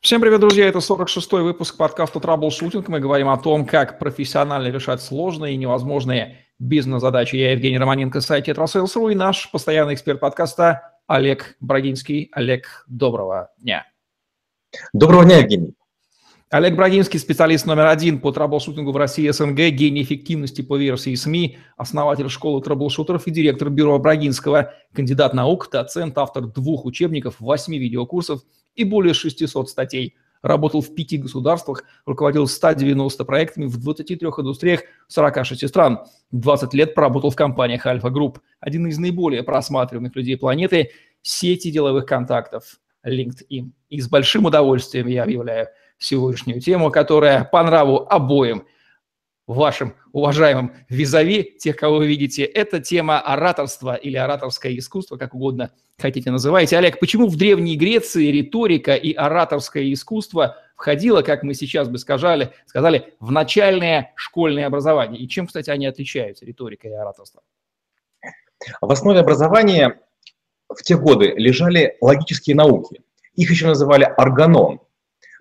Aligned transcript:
Всем 0.00 0.20
привет, 0.20 0.38
друзья! 0.40 0.68
Это 0.68 0.78
46-й 0.78 1.42
выпуск 1.42 1.76
подкаста 1.76 2.20
«Траблшутинг». 2.20 2.86
Мы 2.86 3.00
говорим 3.00 3.28
о 3.28 3.36
том, 3.36 3.66
как 3.66 3.98
профессионально 3.98 4.68
решать 4.68 5.02
сложные 5.02 5.54
и 5.54 5.56
невозможные 5.56 6.46
бизнес-задачи. 6.60 7.34
Я 7.34 7.50
Евгений 7.50 7.78
Романенко, 7.78 8.20
сайт 8.20 8.44
«Tetrasales.ru» 8.44 9.08
и 9.08 9.16
наш 9.16 9.50
постоянный 9.50 9.94
эксперт 9.94 10.20
подкаста 10.20 11.00
Олег 11.08 11.56
Брагинский. 11.58 12.30
Олег, 12.30 12.84
доброго 12.86 13.50
дня! 13.58 13.88
Доброго 14.92 15.24
дня, 15.24 15.38
Евгений! 15.38 15.74
Олег 16.50 16.76
Брагинский, 16.76 17.18
специалист 17.18 17.66
номер 17.66 17.86
один 17.86 18.20
по 18.20 18.30
траблшутингу 18.30 18.92
в 18.92 18.96
России 18.96 19.28
СНГ, 19.28 19.56
гений 19.70 20.02
эффективности 20.02 20.62
по 20.62 20.76
версии 20.76 21.14
СМИ, 21.16 21.58
основатель 21.76 22.28
школы 22.30 22.62
траблшутеров 22.62 23.26
и 23.26 23.32
директор 23.32 23.68
бюро 23.68 23.98
Брагинского, 23.98 24.72
кандидат 24.94 25.34
наук, 25.34 25.68
доцент, 25.72 26.16
автор 26.16 26.46
двух 26.46 26.84
учебников, 26.84 27.40
восьми 27.40 27.78
видеокурсов 27.78 28.42
и 28.74 28.84
более 28.84 29.14
600 29.14 29.68
статей. 29.68 30.16
Работал 30.40 30.80
в 30.80 30.94
пяти 30.94 31.18
государствах, 31.18 31.82
руководил 32.06 32.46
190 32.46 33.24
проектами 33.24 33.66
в 33.66 33.76
23 33.76 34.16
индустриях 34.16 34.82
46 35.08 35.68
стран. 35.68 36.00
20 36.30 36.74
лет 36.74 36.94
проработал 36.94 37.30
в 37.30 37.36
компаниях 37.36 37.86
Альфа 37.86 38.10
Групп. 38.10 38.38
Один 38.60 38.86
из 38.86 38.98
наиболее 38.98 39.42
просматриваемых 39.42 40.14
людей 40.14 40.36
планеты– 40.36 40.90
сети 41.22 41.72
деловых 41.72 42.06
контактов 42.06 42.78
LinkedIn. 43.04 43.72
И 43.88 44.00
с 44.00 44.08
большим 44.08 44.44
удовольствием 44.44 45.08
я 45.08 45.24
объявляю– 45.24 45.68
сегодняшнюю 45.98 46.60
тему, 46.60 46.90
которая 46.90 47.44
по 47.44 47.62
нраву 47.62 48.06
обоим 48.08 48.64
вашим 49.54 49.94
уважаемым 50.12 50.72
визави, 50.88 51.42
тех, 51.58 51.76
кого 51.76 51.98
вы 51.98 52.06
видите. 52.06 52.44
Это 52.44 52.80
тема 52.80 53.20
ораторства 53.20 53.94
или 53.94 54.16
ораторское 54.16 54.76
искусство, 54.78 55.16
как 55.16 55.34
угодно 55.34 55.72
хотите 55.98 56.30
называйте. 56.30 56.78
Олег, 56.78 57.00
почему 57.00 57.26
в 57.26 57.36
Древней 57.36 57.76
Греции 57.76 58.30
риторика 58.30 58.94
и 58.94 59.12
ораторское 59.12 59.92
искусство 59.92 60.56
входило, 60.76 61.22
как 61.22 61.42
мы 61.42 61.54
сейчас 61.54 61.88
бы 61.88 61.98
сказали, 61.98 62.52
сказали 62.66 63.14
в 63.18 63.32
начальное 63.32 64.12
школьное 64.14 64.66
образование? 64.66 65.20
И 65.20 65.28
чем, 65.28 65.46
кстати, 65.46 65.70
они 65.70 65.86
отличаются, 65.86 66.44
риторика 66.44 66.88
и 66.88 66.92
ораторство? 66.92 67.42
В 68.80 68.90
основе 68.90 69.20
образования 69.20 70.00
в 70.68 70.82
те 70.82 70.96
годы 70.96 71.34
лежали 71.36 71.96
логические 72.00 72.54
науки. 72.54 73.02
Их 73.34 73.50
еще 73.50 73.66
называли 73.66 74.04
органон 74.04 74.80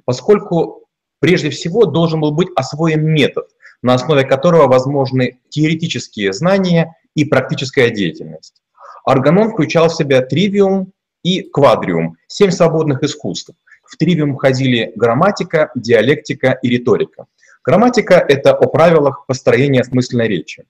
поскольку 0.07 0.87
прежде 1.19 1.49
всего 1.49 1.85
должен 1.85 2.21
был 2.21 2.31
быть 2.31 2.47
освоен 2.55 3.05
метод, 3.05 3.49
на 3.81 3.93
основе 3.93 4.23
которого 4.23 4.67
возможны 4.67 5.39
теоретические 5.49 6.33
знания 6.33 6.95
и 7.15 7.25
практическая 7.25 7.89
деятельность. 7.89 8.61
Органон 9.05 9.51
включал 9.51 9.89
в 9.89 9.95
себя 9.95 10.21
тривиум 10.21 10.91
и 11.23 11.41
квадриум, 11.41 12.17
семь 12.27 12.51
свободных 12.51 13.03
искусств. 13.03 13.51
В 13.83 13.97
тривиум 13.97 14.35
входили 14.35 14.91
грамматика, 14.95 15.71
диалектика 15.75 16.57
и 16.61 16.69
риторика. 16.69 17.25
Грамматика– 17.63 18.15
это 18.27 18.53
о 18.53 18.67
правилах 18.67 19.25
построения 19.25 19.81
осмысленной 19.81 20.27
речи. 20.27 20.65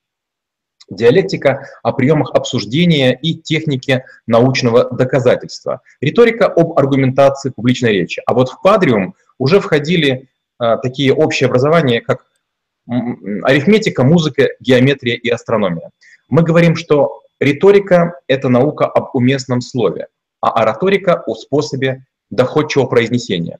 Диалектика 0.89 1.67
о 1.83 1.91
приемах 1.91 2.31
обсуждения 2.33 3.13
и 3.13 3.35
технике 3.35 4.05
научного 4.25 4.89
доказательства. 4.89 5.81
Риторика 5.99 6.45
об 6.45 6.77
аргументации 6.79 7.49
публичной 7.49 7.91
речи. 7.91 8.21
А 8.25 8.33
вот 8.33 8.49
в 8.49 8.59
квадриум 8.59 9.15
уже 9.37 9.59
входили 9.59 10.29
а, 10.59 10.77
такие 10.77 11.13
общие 11.13 11.47
образования, 11.47 12.01
как 12.01 12.25
арифметика, 12.87 14.03
музыка, 14.03 14.49
геометрия 14.59 15.15
и 15.15 15.29
астрономия. 15.29 15.91
Мы 16.29 16.43
говорим, 16.43 16.75
что 16.75 17.21
риторика– 17.39 18.19
это 18.27 18.49
наука 18.49 18.85
об 18.85 19.15
уместном 19.15 19.61
слове, 19.61 20.07
а 20.41 20.51
ораторика– 20.51 21.23
о 21.25 21.35
способе 21.35 22.05
доходчивого 22.29 22.87
произнесения. 22.87 23.59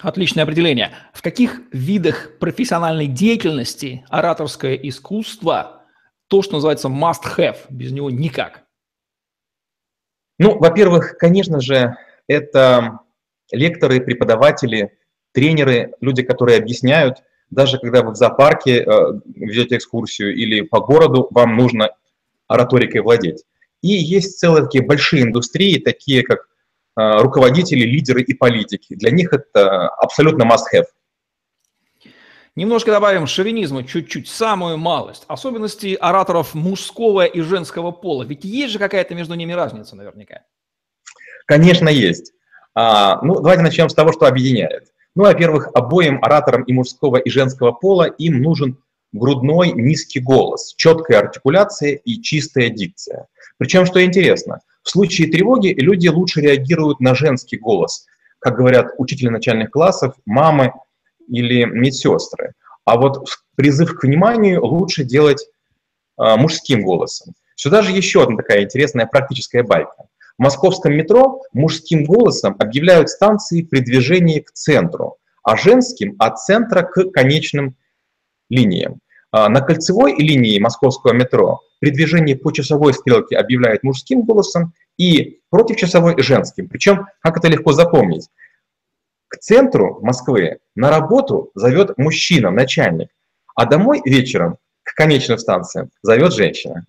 Отличное 0.00 0.44
определение. 0.44 0.92
В 1.12 1.22
каких 1.22 1.60
видах 1.72 2.38
профессиональной 2.38 3.06
деятельности 3.06 4.04
ораторское 4.08 4.74
искусство 4.74 5.82
то, 6.28 6.42
что 6.42 6.54
называется 6.54 6.88
must-have, 6.88 7.58
без 7.70 7.90
него 7.90 8.10
никак? 8.10 8.64
Ну, 10.38 10.58
во-первых, 10.58 11.16
конечно 11.18 11.60
же, 11.60 11.96
это 12.28 13.00
лекторы, 13.50 14.00
преподаватели, 14.00 14.96
тренеры, 15.32 15.94
люди, 16.00 16.22
которые 16.22 16.58
объясняют, 16.58 17.22
даже 17.50 17.78
когда 17.78 18.02
вы 18.02 18.12
в 18.12 18.16
зоопарке 18.16 18.82
э, 18.82 18.86
ведете 19.34 19.76
экскурсию 19.76 20.34
или 20.34 20.60
по 20.60 20.80
городу, 20.80 21.28
вам 21.30 21.56
нужно 21.56 21.90
ораторикой 22.46 23.00
владеть. 23.00 23.44
И 23.82 23.88
есть 23.88 24.38
целые 24.38 24.64
такие 24.64 24.84
большие 24.84 25.22
индустрии, 25.22 25.78
такие 25.78 26.22
как 26.22 26.40
э, 26.96 27.20
руководители, 27.20 27.84
лидеры 27.84 28.22
и 28.22 28.34
политики. 28.34 28.94
Для 28.94 29.10
них 29.10 29.32
это 29.32 29.88
абсолютно 29.88 30.42
must-have. 30.44 30.86
Немножко 32.56 32.90
добавим 32.90 33.28
шовинизма, 33.28 33.84
чуть-чуть, 33.84 34.26
самую 34.28 34.78
малость. 34.78 35.24
Особенности 35.28 35.96
ораторов 36.00 36.54
мужского 36.54 37.24
и 37.24 37.40
женского 37.40 37.92
пола. 37.92 38.24
Ведь 38.24 38.44
есть 38.44 38.72
же 38.72 38.80
какая-то 38.80 39.14
между 39.14 39.34
ними 39.34 39.52
разница 39.52 39.94
наверняка. 39.94 40.42
Конечно, 41.46 41.88
есть. 41.88 42.32
А, 42.74 43.22
ну, 43.22 43.36
давайте 43.36 43.62
начнем 43.62 43.88
с 43.88 43.94
того, 43.94 44.12
что 44.12 44.26
объединяет. 44.26 44.92
Ну, 45.14 45.24
во-первых, 45.24 45.70
обоим 45.74 46.22
ораторам 46.22 46.62
и 46.62 46.72
мужского, 46.72 47.16
и 47.16 47.30
женского 47.30 47.72
пола 47.72 48.04
им 48.04 48.40
нужен 48.42 48.78
грудной 49.12 49.72
низкий 49.72 50.20
голос, 50.20 50.74
четкая 50.76 51.20
артикуляция 51.20 51.92
и 51.92 52.20
чистая 52.20 52.68
дикция. 52.68 53.26
Причем, 53.56 53.86
что 53.86 54.04
интересно, 54.04 54.60
в 54.82 54.90
случае 54.90 55.30
тревоги 55.30 55.74
люди 55.76 56.08
лучше 56.08 56.40
реагируют 56.40 57.00
на 57.00 57.14
женский 57.14 57.58
голос, 57.58 58.06
как 58.38 58.56
говорят 58.56 58.92
учители 58.98 59.28
начальных 59.28 59.70
классов, 59.70 60.14
мамы 60.24 60.72
или 61.28 61.64
медсестры. 61.64 62.52
А 62.84 62.96
вот 62.96 63.28
призыв 63.56 63.98
к 63.98 64.04
вниманию 64.04 64.64
лучше 64.64 65.04
делать 65.04 65.44
э, 66.18 66.36
мужским 66.36 66.82
голосом. 66.82 67.34
Сюда 67.54 67.82
же 67.82 67.92
еще 67.92 68.22
одна 68.22 68.36
такая 68.36 68.62
интересная 68.62 69.06
практическая 69.06 69.62
байка. 69.62 70.07
В 70.38 70.42
московском 70.42 70.94
метро 70.94 71.42
мужским 71.52 72.04
голосом 72.04 72.54
объявляют 72.60 73.10
станции 73.10 73.62
при 73.62 73.80
движении 73.80 74.38
к 74.38 74.52
центру, 74.52 75.18
а 75.42 75.56
женским– 75.56 76.14
от 76.20 76.38
центра 76.38 76.82
к 76.82 77.10
конечным 77.10 77.76
линиям. 78.48 79.00
А 79.32 79.48
на 79.48 79.60
кольцевой 79.60 80.14
линии 80.14 80.60
московского 80.60 81.12
метро 81.12 81.60
при 81.80 81.90
движении 81.90 82.34
по 82.34 82.52
часовой 82.52 82.94
стрелке 82.94 83.36
объявляют 83.36 83.82
мужским 83.82 84.22
голосом 84.22 84.74
и 84.96 85.40
против 85.50 85.76
часовой– 85.76 86.14
женским. 86.22 86.68
Причем, 86.68 87.06
как 87.20 87.36
это 87.38 87.48
легко 87.48 87.72
запомнить, 87.72 88.28
к 89.26 89.38
центру 89.38 89.98
Москвы 90.02 90.58
на 90.76 90.90
работу 90.90 91.50
зовет 91.54 91.98
мужчина, 91.98 92.50
начальник, 92.50 93.10
а 93.56 93.66
домой 93.66 94.00
вечером 94.04 94.58
к 94.84 94.94
конечным 94.94 95.36
станциям 95.38 95.90
зовет 96.02 96.32
женщина. 96.32 96.86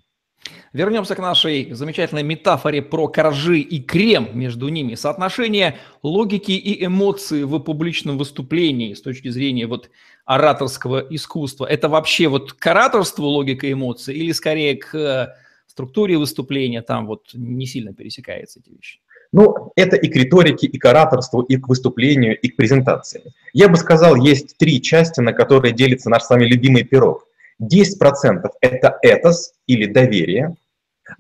Вернемся 0.71 1.15
к 1.15 1.19
нашей 1.19 1.71
замечательной 1.71 2.21
метафоре 2.21 2.81
про 2.81 3.07
коржи 3.07 3.59
и 3.59 3.81
крем 3.81 4.29
между 4.33 4.69
ними. 4.69 4.95
Соотношение 4.95 5.77
логики 6.03 6.51
и 6.51 6.85
эмоций 6.85 7.43
в 7.43 7.57
публичном 7.59 8.17
выступлении 8.17 8.93
с 8.93 9.01
точки 9.01 9.29
зрения 9.29 9.65
вот 9.65 9.89
ораторского 10.25 10.99
искусства. 11.09 11.65
Это 11.65 11.89
вообще 11.89 12.27
вот 12.27 12.53
к 12.53 12.67
ораторству 12.67 13.25
логика 13.25 13.65
и 13.65 13.73
эмоции 13.73 14.15
или 14.15 14.31
скорее 14.31 14.75
к 14.75 14.93
э, 14.93 15.35
структуре 15.65 16.19
выступления? 16.19 16.83
Там 16.83 17.07
вот 17.07 17.31
не 17.33 17.65
сильно 17.65 17.93
пересекаются 17.93 18.59
эти 18.59 18.69
вещи. 18.69 18.99
Ну, 19.31 19.71
это 19.75 19.95
и 19.95 20.07
к 20.07 20.15
риторике, 20.15 20.67
и 20.67 20.77
к 20.77 20.85
ораторству, 20.85 21.41
и 21.41 21.57
к 21.57 21.67
выступлению, 21.67 22.39
и 22.39 22.47
к 22.49 22.55
презентации. 22.55 23.33
Я 23.53 23.69
бы 23.69 23.77
сказал, 23.77 24.15
есть 24.15 24.57
три 24.57 24.81
части, 24.81 25.19
на 25.19 25.33
которые 25.33 25.73
делится 25.73 26.09
наш 26.09 26.23
с 26.23 26.29
вами 26.29 26.45
любимый 26.45 26.83
пирог. 26.83 27.28
10% 27.61 28.49
это 28.61 28.97
этос 29.01 29.53
или 29.67 29.85
доверие, 29.85 30.55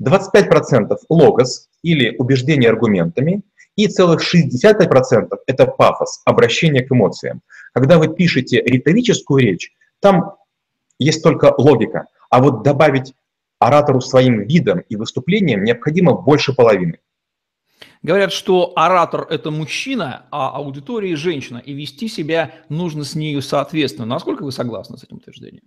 25% 0.01 0.97
логос 1.09 1.69
или 1.83 2.15
убеждение 2.17 2.69
аргументами, 2.69 3.43
и 3.75 3.87
целых 3.87 4.21
65% 4.21 5.37
это 5.47 5.65
пафос, 5.65 6.21
обращение 6.25 6.83
к 6.83 6.91
эмоциям. 6.91 7.41
Когда 7.73 7.97
вы 7.97 8.13
пишете 8.13 8.61
риторическую 8.61 9.41
речь, 9.41 9.71
там 10.01 10.35
есть 10.97 11.23
только 11.23 11.53
логика, 11.57 12.07
а 12.29 12.41
вот 12.41 12.63
добавить 12.63 13.13
оратору 13.57 14.01
своим 14.01 14.41
видом 14.41 14.79
и 14.89 14.95
выступлением 14.95 15.63
необходимо 15.63 16.13
больше 16.13 16.53
половины. 16.53 16.99
Говорят, 18.01 18.31
что 18.31 18.73
оратор– 18.75 19.27
это 19.29 19.51
мужчина, 19.51 20.25
а 20.31 20.49
аудитория– 20.55 21.15
женщина, 21.17 21.57
и 21.57 21.73
вести 21.73 22.07
себя 22.07 22.51
нужно 22.69 23.03
с 23.03 23.15
нею 23.15 23.41
соответственно. 23.41 24.05
Насколько 24.05 24.43
вы 24.43 24.51
согласны 24.53 24.97
с 24.97 25.03
этим 25.03 25.17
утверждением? 25.17 25.63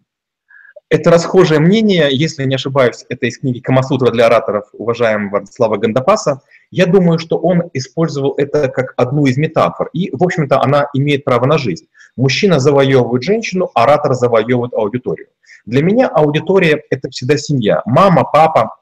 Это 0.92 1.10
расхожее 1.10 1.58
мнение, 1.58 2.08
если 2.10 2.44
не 2.44 2.56
ошибаюсь, 2.56 3.06
это 3.08 3.24
из 3.24 3.38
книги 3.38 3.60
«Камасутра 3.60 4.10
для 4.10 4.26
ораторов» 4.26 4.66
уважаемого 4.74 5.30
Владислава 5.30 5.78
Гандапаса. 5.78 6.42
Я 6.70 6.84
думаю, 6.84 7.18
что 7.18 7.38
он 7.38 7.70
использовал 7.72 8.34
это 8.36 8.68
как 8.68 8.92
одну 8.98 9.24
из 9.24 9.38
метафор, 9.38 9.88
и, 9.94 10.14
в 10.14 10.22
общем-то, 10.22 10.60
она 10.60 10.88
имеет 10.92 11.24
право 11.24 11.46
на 11.46 11.56
жизнь. 11.56 11.86
Мужчина 12.14 12.60
завоевывает 12.60 13.22
женщину, 13.22 13.70
оратор 13.74 14.12
завоевывает 14.12 14.74
аудиторию. 14.74 15.28
Для 15.64 15.82
меня 15.82 16.08
аудитория– 16.08 16.82
это 16.90 17.08
всегда 17.08 17.38
семья. 17.38 17.80
Мама, 17.86 18.24
папа, 18.30 18.76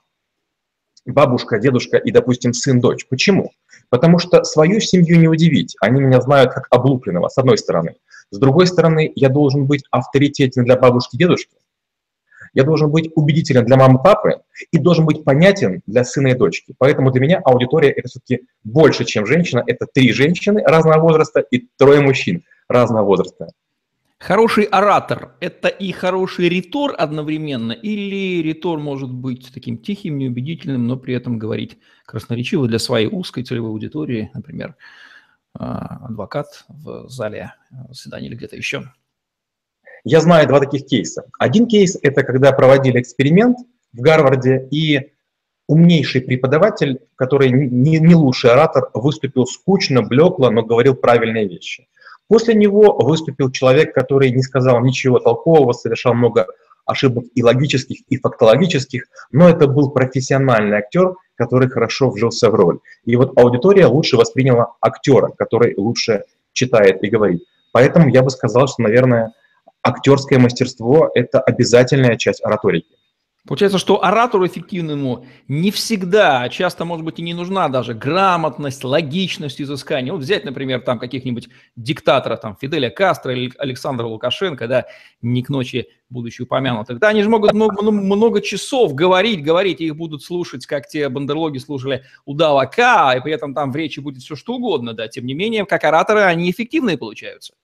бабушка, 1.07 1.61
дедушка 1.61 1.97
и, 1.97 2.11
допустим, 2.11 2.55
сын, 2.55 2.81
дочь. 2.81 3.07
Почему? 3.09 3.53
Потому 3.89 4.19
что 4.19 4.43
свою 4.43 4.81
семью 4.81 5.17
не 5.17 5.29
удивить. 5.29 5.77
Они 5.81 6.01
меня 6.01 6.21
знают 6.21 6.53
как 6.53 6.67
облупленного, 6.71 7.29
с 7.29 7.39
одной 7.39 7.57
стороны. 7.57 7.95
С 8.33 8.39
другой 8.39 8.67
стороны, 8.67 9.13
я 9.15 9.29
должен 9.29 9.67
быть 9.67 9.85
авторитетен 9.93 10.65
для 10.65 10.77
бабушки, 10.77 11.17
дедушки. 11.17 11.55
Я 12.55 12.65
должен 12.65 12.91
быть 12.91 13.11
убедителен 13.15 13.65
для 13.65 13.77
мамы, 13.77 14.03
папы 14.03 14.41
и 14.71 14.79
должен 14.79 15.07
быть 15.07 15.25
понятен 15.25 15.83
для 15.87 16.05
сына 16.05 16.29
и 16.29 16.35
дочки. 16.35 16.75
Поэтому 16.79 17.11
для 17.11 17.21
меня 17.21 17.41
аудитория– 17.45 17.91
это 17.97 18.09
все-таки 18.09 18.43
больше, 18.65 19.05
чем 19.05 19.27
женщина. 19.27 19.63
Это 19.67 19.87
три 19.87 20.13
женщины 20.13 20.63
разного 20.65 21.01
возраста 21.01 21.41
и 21.41 21.67
трое 21.77 22.01
мужчин 22.01 22.43
разного 22.69 23.05
возраста. 23.05 23.49
Хороший 24.21 24.65
оратор– 24.65 25.33
это 25.41 25.69
и 25.69 25.93
хороший 25.93 26.51
ритор 26.51 26.95
одновременно, 26.99 27.73
или 27.73 28.43
ритор 28.43 28.79
может 28.79 29.11
быть 29.11 29.51
таким 29.55 29.79
тихим, 29.79 30.19
неубедительным, 30.19 30.87
но 30.87 30.99
при 30.99 31.15
этом 31.15 31.39
говорить 31.39 31.79
красноречиво 32.05 32.69
для 32.69 32.79
своей 32.79 33.07
узкой 33.07 33.45
целевой 33.45 33.71
аудитории, 33.71 34.31
например, 34.35 34.77
а, 35.59 36.05
адвокат 36.09 36.67
в 36.69 37.09
зале 37.09 37.55
заседания 37.89 38.29
или 38.29 38.35
где-то 38.35 38.57
еще? 38.57 38.93
Я 40.05 40.21
знаю 40.21 40.49
два 40.49 40.61
таких 40.61 40.87
кейса. 40.87 41.25
Один 41.39 41.67
кейс– 41.67 41.97
это 42.03 42.23
когда 42.23 42.53
проводили 42.53 43.01
эксперимент 43.01 43.59
в 43.93 44.01
Гарварде, 44.01 44.67
и 44.71 45.13
умнейший 45.67 46.21
преподаватель, 46.21 47.01
который 47.17 47.51
не, 47.51 47.99
не 47.99 48.15
лучший 48.15 48.51
оратор, 48.51 48.91
выступил 48.95 49.47
скучно, 49.47 50.03
блекло, 50.03 50.51
но 50.51 50.63
говорил 50.63 50.95
правильные 50.95 51.49
вещи– 51.49 51.89
После 52.31 52.55
него 52.55 52.97
выступил 52.97 53.51
человек, 53.51 53.93
который 53.93 54.31
не 54.31 54.43
сказал 54.43 54.81
ничего 54.83 55.19
толкового, 55.19 55.73
совершал 55.73 56.15
много 56.15 56.47
ошибок 56.87 57.25
и 57.35 57.43
логических, 57.43 58.03
и 58.09 58.19
фактологических, 58.19 59.07
но 59.33 59.49
это 59.49 59.67
был 59.67 59.91
профессиональный 59.91 60.77
актер, 60.77 61.17
который 61.35 61.69
хорошо 61.69 62.09
вжился 62.09 62.49
в 62.49 62.55
роль. 62.55 62.79
И 63.05 63.17
вот 63.17 63.37
аудитория 63.37 63.87
лучше 63.87 64.17
восприняла 64.17 64.75
актера, 64.81 65.33
который 65.37 65.75
лучше 65.77 66.23
читает 66.53 67.03
и 67.03 67.11
говорит. 67.11 67.43
Поэтому 67.73 68.09
я 68.09 68.23
бы 68.23 68.31
сказал, 68.31 68.69
что, 68.69 68.83
наверное, 68.83 69.33
актерское 69.83 70.39
мастерство– 70.39 71.11
это 71.15 71.41
обязательная 71.41 72.17
часть 72.17 72.45
ораторики. 72.45 72.97
Получается, 73.47 73.79
что 73.79 74.05
оратору 74.05 74.47
эффективному 74.47 75.25
не 75.49 75.71
всегда, 75.71 76.43
а 76.43 76.49
часто, 76.51 76.85
может 76.85 77.07
быть, 77.07 77.19
и 77.19 77.23
не 77.23 77.33
нужна 77.33 77.71
даже 77.71 77.95
грамотность, 77.95 78.85
логичность 78.85 79.63
изыскания. 79.63 80.13
Вот 80.13 80.21
взять, 80.21 80.45
например, 80.45 80.83
там 80.83 80.99
каких-нибудь 80.99 81.49
диктаторов, 81.75 82.41
там 82.41 82.55
Фиделя 82.61 82.91
Кастро 82.91 83.35
или 83.35 83.51
Александра 83.57 84.05
Лукашенко, 84.05 84.69
да, 84.69 84.87
не 85.23 85.43
к 85.43 85.49
ночи 85.49 85.89
будучи 86.11 86.43
упомянутых. 86.43 86.99
Да, 86.99 87.09
они 87.09 87.23
же 87.23 87.31
могут 87.31 87.55
много, 87.55 87.91
много 87.91 88.43
часов 88.43 88.95
говорить, 88.95 89.43
говорить, 89.43 89.81
и 89.81 89.87
их 89.87 89.97
будут 89.97 90.23
слушать, 90.23 90.67
как 90.67 90.87
те 90.87 91.09
бандерлоги 91.09 91.59
слушали 91.59 92.05
удава 92.27 92.67
К, 92.67 93.15
и 93.17 93.21
при 93.23 93.33
этом 93.33 93.55
там 93.55 93.73
в 93.73 93.77
речи 93.77 94.01
будет 94.01 94.23
все 94.23 94.37
что 94.37 94.57
угодно, 94.57 94.93
да. 94.93 95.09
Тем 95.09 95.25
не 95.25 95.33
менее, 95.33 95.65
как 95.65 95.85
ораторы, 95.85 96.21
они 96.21 96.51
эффективные 96.51 96.99
получаются. 96.99 97.55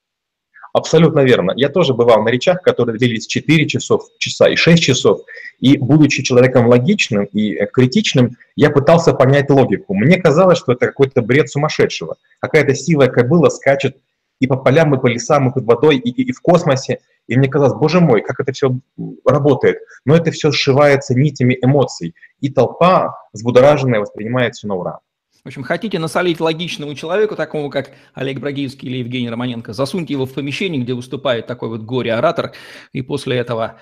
Абсолютно 0.77 1.21
верно. 1.21 1.53
Я 1.57 1.71
тоже 1.71 1.95
бывал 1.95 2.23
на 2.23 2.29
речах, 2.29 2.61
которые 2.61 2.99
длились 2.99 3.27
4 3.27 3.67
часов, 3.67 4.03
часа 4.19 4.51
и 4.51 4.57
6 4.57 4.83
часов. 4.83 5.23
И 5.59 5.79
будучи 5.79 6.23
человеком 6.23 6.67
логичным 6.69 7.25
и 7.33 7.55
э, 7.55 7.67
критичным, 7.67 8.37
я 8.57 8.69
пытался 8.69 9.15
понять 9.15 9.49
логику. 9.49 9.95
Мне 9.95 10.21
казалось, 10.21 10.59
что 10.59 10.73
это 10.73 10.85
какой-то 10.89 11.23
бред 11.23 11.49
сумасшедшего. 11.49 12.17
Какая-то 12.41 12.75
сивая 12.75 13.09
кобыла 13.09 13.49
скачет 13.49 13.97
и 14.39 14.47
по 14.47 14.57
полям, 14.57 14.95
и 14.95 15.01
по 15.01 15.07
лесам, 15.07 15.49
и 15.49 15.55
под 15.55 15.65
водой, 15.65 15.97
и, 15.97 16.11
и, 16.11 16.25
и 16.25 16.33
в 16.33 16.43
космосе. 16.43 16.99
И 17.27 17.39
мне 17.39 17.49
казалось, 17.49 17.73
боже 17.73 18.01
мой, 18.01 18.21
как 18.21 18.39
это 18.39 18.53
все 18.53 18.77
работает. 19.25 19.79
Но 20.05 20.15
это 20.15 20.31
все 20.31 20.53
сшивается 20.53 21.15
нитями 21.15 21.57
эмоций. 21.63 22.15
И 22.43 22.51
толпа, 22.51 23.15
взбудораженная, 23.33 24.01
воспринимает 24.01 24.57
все 24.57 24.69
на 24.69 24.75
ура. 24.75 24.99
В 25.47 25.49
общем, 25.49 25.63
хотите 25.63 26.01
насолить 26.01 26.41
логичному 26.41 26.97
человеку, 26.97 27.37
такому 27.37 27.71
как 27.71 27.93
Олег 28.15 28.41
Брагинский 28.41 28.89
или 28.89 28.97
Евгений 28.97 29.31
Романенко, 29.31 29.75
засуньте 29.75 30.13
его 30.13 30.27
в 30.27 30.35
помещение, 30.35 30.83
где 30.83 30.93
выступает 30.93 31.47
такой 31.47 31.69
вот 31.69 31.83
горе-оратор, 31.83 32.51
и 32.91 33.01
после 33.01 33.37
этого 33.37 33.79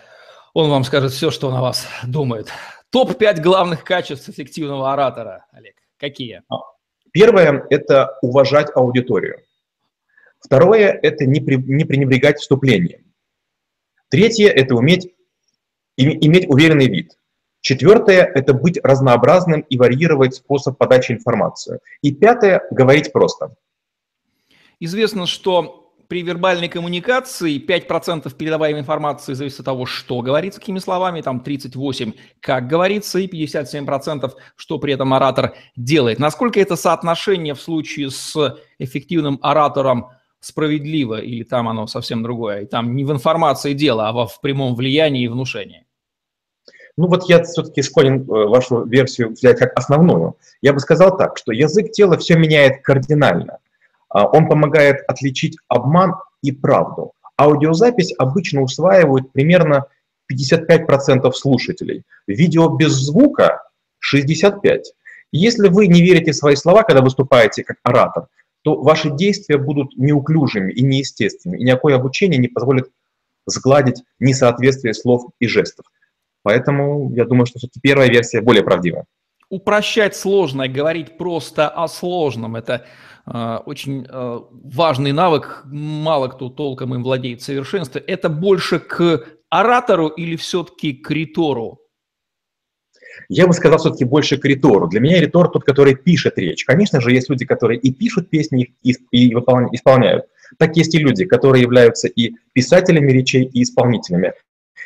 он 0.53 0.69
вам 0.69 0.85
скажет 0.85 1.13
все, 1.13 1.31
что 1.31 1.49
он 1.49 1.55
о 1.55 1.63
вас 1.63 1.89
думает. 2.07 2.49
Топ-5 2.91 3.41
главных 3.41 3.83
качеств 3.83 4.29
эффективного 4.29 4.93
оратора, 4.93 5.47
Олег, 5.53 5.77
какие? 5.97 6.43
А, 6.51 6.57
первое– 7.13 7.65
это 7.71 8.11
уважать 8.21 8.69
аудиторию. 8.75 9.41
Второе– 10.41 10.91
это 11.03 11.25
не, 11.25 11.41
при, 11.41 11.57
не 11.57 11.87
пренебрегать 11.87 12.41
вступлением. 12.41 13.11
Третье– 14.11 14.49
это 14.51 14.75
уметь 14.75 15.15
иметь 15.97 16.47
уверенный 16.47 16.89
вид. 16.89 17.17
Четвертое– 17.65 18.31
это 18.35 18.53
быть 18.53 18.79
разнообразным 18.83 19.61
и 19.63 19.79
варьировать 19.79 20.35
способ 20.35 20.77
подачи 20.77 21.13
информации. 21.13 21.79
И 22.03 22.15
пятое– 22.15 22.61
говорить 22.71 23.11
просто. 23.11 23.55
Известно, 24.81 25.25
что 25.25 25.95
при 26.07 26.21
вербальной 26.21 26.69
коммуникации 26.69 27.59
5% 27.59 28.37
передаваемой 28.37 28.83
информации 28.83 29.33
зависит 29.33 29.61
от 29.61 29.65
того, 29.65 29.87
что 29.87 30.21
говорится, 30.21 30.61
какими 30.61 30.79
словами, 30.79 31.23
там 31.23 31.43
38% 31.43 32.15
как 32.41 32.69
говорится, 32.69 33.19
и 33.19 33.27
57% 33.27 34.31
что 34.57 34.79
при 34.79 34.93
этом 34.93 35.15
оратор 35.15 35.55
делает. 35.75 36.19
Насколько 36.19 36.61
это 36.61 36.77
соотношение 36.77 37.55
в 37.55 37.63
случае 37.63 38.11
с 38.11 38.59
эффективным 38.79 39.39
оратором 39.41 40.11
справедливо, 40.39 41.19
или 41.19 41.45
там 41.45 41.67
оно 41.71 41.87
совсем 41.87 42.23
другое, 42.23 42.65
и 42.65 42.67
там 42.67 42.95
не 42.95 43.07
в 43.07 43.11
информации 43.11 43.73
дело, 43.73 44.11
а 44.11 44.27
в 44.27 44.39
прямом 44.43 44.75
влиянии 44.75 45.25
и 45.25 45.29
внушении? 45.29 45.84
Ну 46.97 47.09
вот 47.09 47.29
я 47.29 47.43
все-таки 47.43 47.83
склонен 47.83 48.23
э, 48.23 48.25
вашу 48.27 48.85
версию 48.85 49.31
взять 49.31 49.59
как 49.59 49.77
основную. 49.77 50.37
Я 50.63 50.73
бы 50.73 50.81
сказал 50.81 51.17
так, 51.17 51.37
что 51.37 51.53
язык 51.53 51.91
тела 51.91 52.17
все 52.17 52.37
меняет 52.37 52.83
кардинально. 52.83 53.59
А, 54.09 54.27
он 54.27 54.49
помогает 54.49 55.03
отличить 55.09 55.57
обман 55.69 56.15
и 56.43 56.53
правду. 56.53 57.13
Аудиозапись 57.37 58.15
обычно 58.17 58.63
усваивают 58.63 59.33
примерно 59.33 59.87
55% 60.33 61.31
слушателей. 61.33 62.05
Видео 62.29 62.69
без 62.69 62.93
звука 62.93 63.63
65%. 64.15 64.83
Если 65.33 65.69
вы 65.69 65.89
не 65.89 66.01
верите 66.01 66.31
в 66.31 66.37
свои 66.37 66.55
слова, 66.55 66.85
когда 66.85 67.03
выступаете 67.03 67.65
как 67.65 67.79
оратор, 67.83 68.29
то 68.63 68.81
ваши 68.81 69.11
действия 69.11 69.59
будут 69.59 69.97
неуклюжими 69.97 70.73
и 70.73 70.83
неестественными, 70.83 71.61
и 71.61 71.65
никакое 71.65 71.97
обучение 71.97 72.39
не 72.39 72.49
позволит 72.49 72.89
сгладить 73.47 74.05
несоответствие 74.21 74.95
слов 74.95 75.27
и 75.41 75.49
жестов. 75.49 75.87
Поэтому 76.45 77.11
я 77.15 77.25
думаю, 77.25 77.47
что 77.47 77.59
все-таки 77.59 77.81
первая 77.81 78.09
версия 78.09 78.43
более 78.43 78.63
правдивая. 78.63 79.07
Упрощать 79.49 80.15
сложно, 80.15 80.69
говорить 80.69 81.19
просто 81.19 81.69
о 81.69 81.89
сложном– 81.89 82.55
это 82.57 82.85
э, 83.27 83.59
очень 83.67 84.07
э, 84.09 84.41
важный 84.51 85.13
навык, 85.13 85.63
мало 85.65 86.29
кто 86.29 86.51
толком 86.51 86.95
им 86.95 87.03
владеет 87.03 87.41
в 87.41 87.45
совершенстве. 87.45 88.03
Это 88.07 88.29
больше 88.29 88.79
к 88.79 89.25
оратору 89.49 90.09
или 90.09 90.37
все-таки 90.37 90.93
к 90.93 91.11
ритору? 91.11 91.81
Я 93.29 93.47
бы 93.47 93.55
сказал 93.55 93.79
все-таки 93.79 94.05
больше 94.05 94.37
к 94.37 94.45
ритору. 94.45 94.89
Для 94.89 95.01
меня 95.01 95.21
ритор 95.21 95.49
тот, 95.49 95.65
который 95.65 95.95
пишет 95.95 96.37
речь. 96.37 96.65
Конечно 96.65 97.01
же, 97.01 97.13
есть 97.13 97.31
люди, 97.31 97.47
которые 97.47 97.79
и 97.79 97.93
пишут 97.93 98.29
песни, 98.29 98.75
и, 98.83 98.97
и 99.13 99.33
исполняют. 99.33 100.27
Так 100.59 100.77
есть 100.77 100.95
и 100.95 100.99
люди, 100.99 101.25
которые 101.25 101.63
являются 101.63 102.09
и 102.09 102.35
писателями 102.53 103.13
речей, 103.13 103.45
и 103.45 103.63
исполнителями. 103.63 104.35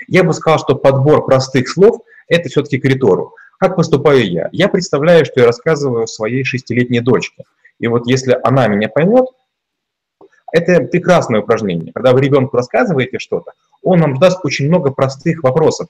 Я 0.07 0.25
бы 0.25 0.33
сказал, 0.33 0.59
что 0.59 0.75
подбор 0.75 1.25
простых 1.25 1.69
слов– 1.69 2.03
это 2.29 2.49
все-таки 2.49 2.79
к 2.79 2.85
ритору. 2.85 3.35
Как 3.59 3.77
поступаю 3.77 4.31
я? 4.31 4.49
Я 4.53 4.69
представляю, 4.69 5.25
что 5.25 5.41
я 5.41 5.47
рассказываю 5.47 6.07
своей 6.07 6.45
шестилетней 6.45 7.01
дочке. 7.01 7.45
И 7.81 7.87
вот 7.89 8.07
если 8.07 8.39
она 8.43 8.69
меня 8.69 8.89
поймет, 8.89 9.27
это 10.53 10.81
прекрасное 10.81 11.41
упражнение. 11.41 11.93
Когда 11.93 12.13
вы 12.13 12.21
ребенку 12.21 12.57
рассказываете 12.57 13.19
что-то, 13.19 13.53
он 13.83 14.01
вам 14.01 14.19
даст 14.19 14.45
очень 14.45 14.69
много 14.69 14.91
простых 14.91 15.43
вопросов. 15.43 15.89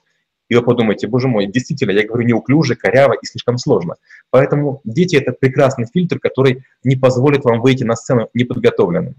И 0.49 0.55
вы 0.55 0.63
подумаете, 0.63 1.07
боже 1.07 1.27
мой, 1.27 1.45
действительно, 1.45 1.91
я 1.91 2.07
говорю 2.07 2.27
неуклюже, 2.27 2.75
коряво 2.75 3.13
и 3.13 3.25
слишком 3.25 3.59
сложно. 3.59 3.95
Поэтому 4.31 4.81
дети– 4.83 5.15
это 5.17 5.31
прекрасный 5.31 5.85
фильтр, 5.85 6.19
который 6.19 6.63
не 6.83 6.95
позволит 6.95 7.45
вам 7.45 7.61
выйти 7.61 7.83
на 7.83 7.95
сцену 7.95 8.29
неподготовленным. 8.33 9.15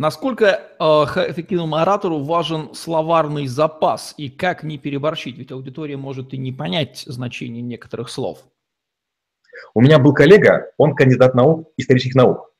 Насколько 0.00 0.46
э, 0.46 0.84
эффективному 1.30 1.76
оратору 1.76 2.20
важен 2.20 2.74
словарный 2.74 3.46
запас 3.46 4.14
и 4.16 4.30
как 4.30 4.62
не 4.62 4.78
переборщить? 4.78 5.36
Ведь 5.36 5.52
аудитория 5.52 5.98
может 5.98 6.32
и 6.32 6.38
не 6.38 6.52
понять 6.52 7.04
значение 7.06 7.60
некоторых 7.60 8.08
слов. 8.08 8.38
У 9.74 9.82
меня 9.82 9.98
был 9.98 10.14
коллега, 10.14 10.70
он 10.78 10.94
кандидат 10.94 11.34
наук, 11.34 11.68
исторических 11.76 12.14
наук, 12.14 12.50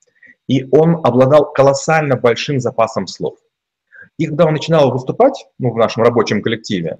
и 0.49 0.68
он 0.70 0.97
обладал 0.97 1.50
колоссально 1.50 2.16
большим 2.16 2.61
запасом 2.61 3.06
слов. 3.06 3.38
И 4.18 4.26
когда 4.26 4.44
он 4.44 4.52
начинал 4.52 4.92
выступать 4.92 5.47
ну, 5.59 5.73
в 5.73 5.78
нашем 5.78 6.02
рабочем 6.02 6.42
коллективе, 6.42 6.99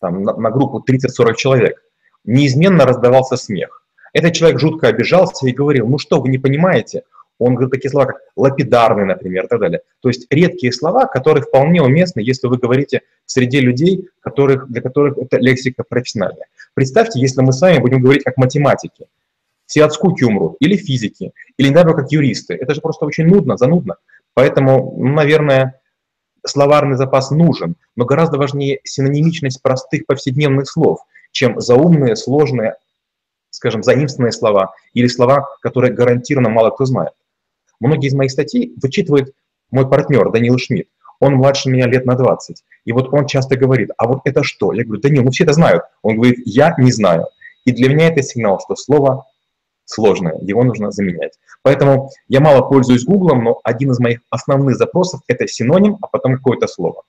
там, 0.00 0.22
на, 0.22 0.36
на 0.36 0.50
группу 0.50 0.84
30-40 0.88 1.34
человек, 1.34 1.82
неизменно 2.22 2.86
раздавался 2.86 3.36
смех. 3.36 3.84
Этот 4.12 4.34
человек 4.34 4.60
жутко 4.60 4.86
обижался 4.86 5.48
и 5.48 5.52
говорил, 5.52 5.88
ну 5.88 5.98
что, 5.98 6.20
вы 6.20 6.28
не 6.28 6.38
понимаете, 6.38 7.02
Он 7.40 7.54
говорит 7.54 7.72
такие 7.72 7.90
слова, 7.90 8.06
как 8.06 8.20
лапидарный, 8.36 9.06
например, 9.06 9.46
и 9.46 9.48
так 9.48 9.60
далее. 9.60 9.80
То 10.00 10.08
есть 10.08 10.26
редкие 10.30 10.72
слова, 10.72 11.06
которые 11.06 11.42
вполне 11.42 11.82
уместны, 11.82 12.20
если 12.20 12.46
вы 12.46 12.58
говорите 12.58 13.00
в 13.24 13.32
среде 13.32 13.60
людей, 13.60 14.08
которых, 14.20 14.70
для 14.70 14.82
которых 14.82 15.18
это 15.18 15.38
лексика 15.38 15.82
профессиональная. 15.82 16.46
Представьте, 16.74 17.18
если 17.18 17.40
мы 17.40 17.52
с 17.52 17.60
вами 17.60 17.78
будем 17.78 18.02
говорить 18.02 18.24
как 18.24 18.36
математики, 18.36 19.06
все 19.66 19.84
от 19.84 19.94
скуки 19.94 20.24
умрут, 20.24 20.56
или 20.60 20.76
физики, 20.76 21.32
или, 21.56 21.68
наверное, 21.68 21.94
как 21.94 22.12
юристы. 22.12 22.54
Это 22.54 22.74
же 22.74 22.80
просто 22.80 23.06
очень 23.06 23.26
нудно, 23.26 23.56
занудно. 23.56 23.96
Поэтому, 24.34 24.94
ну, 24.98 25.14
наверное, 25.14 25.80
словарный 26.44 26.96
запас 26.96 27.30
нужен, 27.30 27.76
но 27.96 28.04
гораздо 28.04 28.36
важнее 28.36 28.80
синонимичность 28.84 29.62
простых 29.62 30.06
повседневных 30.06 30.68
слов, 30.68 31.00
чем 31.30 31.60
заумные, 31.60 32.16
сложные, 32.16 32.74
скажем, 33.50 33.82
заимственные 33.82 34.32
слова 34.32 34.74
или 34.92 35.06
слова, 35.06 35.48
которые 35.60 35.92
гарантированно 35.92 36.50
мало 36.50 36.70
кто 36.70 36.84
знает. 36.84 37.12
Многие 37.80 38.08
из 38.08 38.14
моих 38.14 38.30
статей 38.30 38.74
вычитывает 38.80 39.34
мой 39.70 39.88
партнер 39.88 40.30
Данил 40.30 40.58
Шмидт. 40.58 40.88
Он 41.18 41.34
младше 41.34 41.68
меня 41.68 41.86
лет 41.86 42.06
на 42.06 42.14
20. 42.14 42.62
И 42.84 42.92
вот 42.92 43.12
он 43.12 43.26
часто 43.26 43.56
говорит, 43.56 43.90
а 43.98 44.06
вот 44.06 44.20
это 44.24 44.42
что? 44.42 44.72
Я 44.72 44.84
говорю, 44.84 45.02
Данил, 45.02 45.22
ну 45.22 45.30
все 45.30 45.44
это 45.44 45.52
знают. 45.52 45.82
Он 46.02 46.16
говорит, 46.16 46.38
я 46.44 46.74
не 46.78 46.92
знаю. 46.92 47.26
И 47.64 47.72
для 47.72 47.88
меня 47.88 48.08
это 48.08 48.22
сигнал, 48.22 48.58
что 48.60 48.74
слово 48.74 49.26
сложное, 49.84 50.38
его 50.40 50.62
нужно 50.62 50.90
заменять. 50.92 51.32
Поэтому 51.62 52.10
я 52.28 52.40
мало 52.40 52.62
пользуюсь 52.62 53.04
Гуглом, 53.04 53.44
но 53.44 53.60
один 53.64 53.90
из 53.90 53.98
моих 53.98 54.20
основных 54.30 54.76
запросов– 54.76 55.20
это 55.26 55.46
синоним, 55.46 55.98
а 56.00 56.06
потом 56.06 56.36
какое-то 56.36 56.68
слово. 56.68 57.02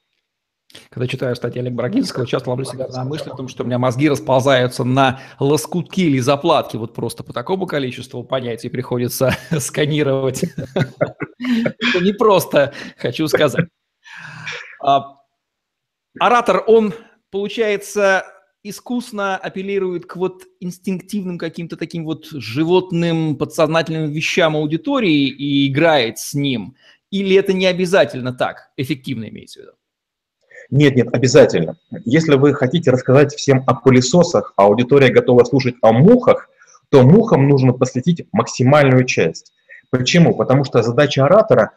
Когда 0.90 1.08
читаю 1.08 1.36
статьи 1.36 1.60
Олега 1.60 1.76
Брагинского, 1.76 2.28
часто 2.28 2.50
ловлю 2.50 2.66
себя 2.66 2.88
на 2.88 3.04
мысли 3.04 3.30
о 3.30 3.36
том, 3.36 3.48
что 3.48 3.64
у 3.64 3.66
меня 3.66 3.80
мозги 3.80 4.10
расползаются 4.10 4.84
на 4.84 5.20
лоскутки 5.40 6.02
или 6.02 6.20
заплатки. 6.20 6.78
Вот 6.78 6.94
просто 6.94 7.24
по 7.24 7.34
такому 7.34 7.66
количеству 7.66 8.24
понятий 8.24 8.70
приходится 8.70 9.36
сканировать. 9.60 10.44
Это 10.44 12.00
не 12.02 12.14
просто, 12.14 12.74
хочу 12.98 13.28
сказать. 13.28 13.68
А, 14.84 15.18
оратор, 16.20 16.64
он, 16.68 16.94
получается, 17.32 18.26
искусно 18.64 19.38
апеллирует 19.38 20.06
к 20.06 20.16
вот 20.16 20.44
инстинктивным 20.60 21.38
каким-то 21.38 21.78
таким 21.78 22.06
вот 22.06 22.28
животным 22.32 23.36
подсознательным 23.36 24.12
вещам 24.12 24.56
аудитории 24.56 25.28
и 25.28 25.68
играет 25.68 26.20
с 26.20 26.34
ним? 26.34 26.76
Или 27.10 27.36
это 27.36 27.54
не 27.54 27.66
обязательно 27.66 28.34
так, 28.34 28.72
эффективно 28.78 29.30
имеется 29.30 29.60
в 29.60 29.64
виду? 29.64 29.72
Нет, 30.72 30.96
нет, 30.96 31.10
обязательно. 31.14 31.76
Если 32.06 32.36
вы 32.36 32.54
хотите 32.54 32.92
рассказать 32.92 33.36
всем 33.36 33.64
о 33.68 33.76
пылесосах, 33.76 34.54
а 34.56 34.64
аудитория 34.64 35.10
готова 35.10 35.44
слушать 35.44 35.76
о 35.82 35.92
мухах, 35.92 36.50
то 36.90 37.04
мухам 37.04 37.50
нужно 37.50 37.74
посвятить 37.74 38.26
максимальную 38.32 39.04
часть. 39.04 39.52
Почему? 39.90 40.34
Потому 40.36 40.64
что 40.64 40.82
задача 40.82 41.26
оратора 41.26 41.72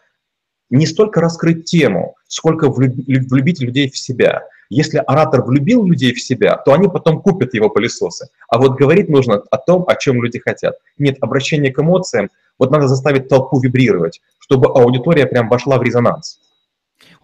не 0.71 0.87
столько 0.87 1.21
раскрыть 1.21 1.65
тему, 1.65 2.15
сколько 2.29 2.71
влюбить 2.71 3.61
людей 3.61 3.91
в 3.91 3.99
себя. 3.99 4.45
Если 4.71 5.03
оратор 5.05 5.43
влюбил 5.45 5.85
людей 5.85 6.15
в 6.15 6.23
себя, 6.23 6.57
то 6.57 6.73
они 6.73 6.89
потом 6.89 7.21
купят 7.21 7.53
его 7.53 7.71
пылесосы. 7.71 8.29
А 8.49 8.59
вот 8.59 8.79
говорить 8.79 9.09
нужно 9.09 9.43
о 9.51 9.59
том, 9.59 9.85
о 9.89 9.97
чем 9.97 10.23
люди 10.23 10.39
хотят. 10.39 10.77
Нет, 10.99 11.19
обращение 11.21 11.73
к 11.73 11.79
эмоциям, 11.81 12.31
вот 12.59 12.71
надо 12.71 12.87
заставить 12.87 13.29
толпу 13.29 13.61
вибрировать, 13.61 14.21
чтобы 14.39 14.69
аудитория 14.69 15.27
прям 15.27 15.49
вошла 15.49 15.79
в 15.79 15.83
резонанс. 15.83 16.39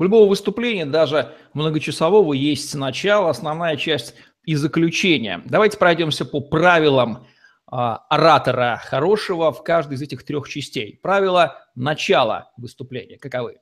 У 0.01 0.03
любого 0.03 0.31
выступления, 0.31 0.87
даже 0.87 1.35
многочасового, 1.53 2.33
есть 2.33 2.75
начало, 2.75 3.29
основная 3.29 3.77
часть 3.77 4.15
и 4.45 4.55
заключение. 4.55 5.43
Давайте 5.45 5.77
пройдемся 5.77 6.25
по 6.25 6.41
правилам 6.41 7.27
а, 7.67 7.97
оратора 8.09 8.81
хорошего 8.83 9.53
в 9.53 9.63
каждой 9.63 9.97
из 9.97 10.03
этих 10.03 10.25
трех 10.25 10.49
частей. 10.49 10.99
Правила 11.03 11.59
начала 11.75 12.51
выступления 12.57 13.19
каковы? 13.19 13.59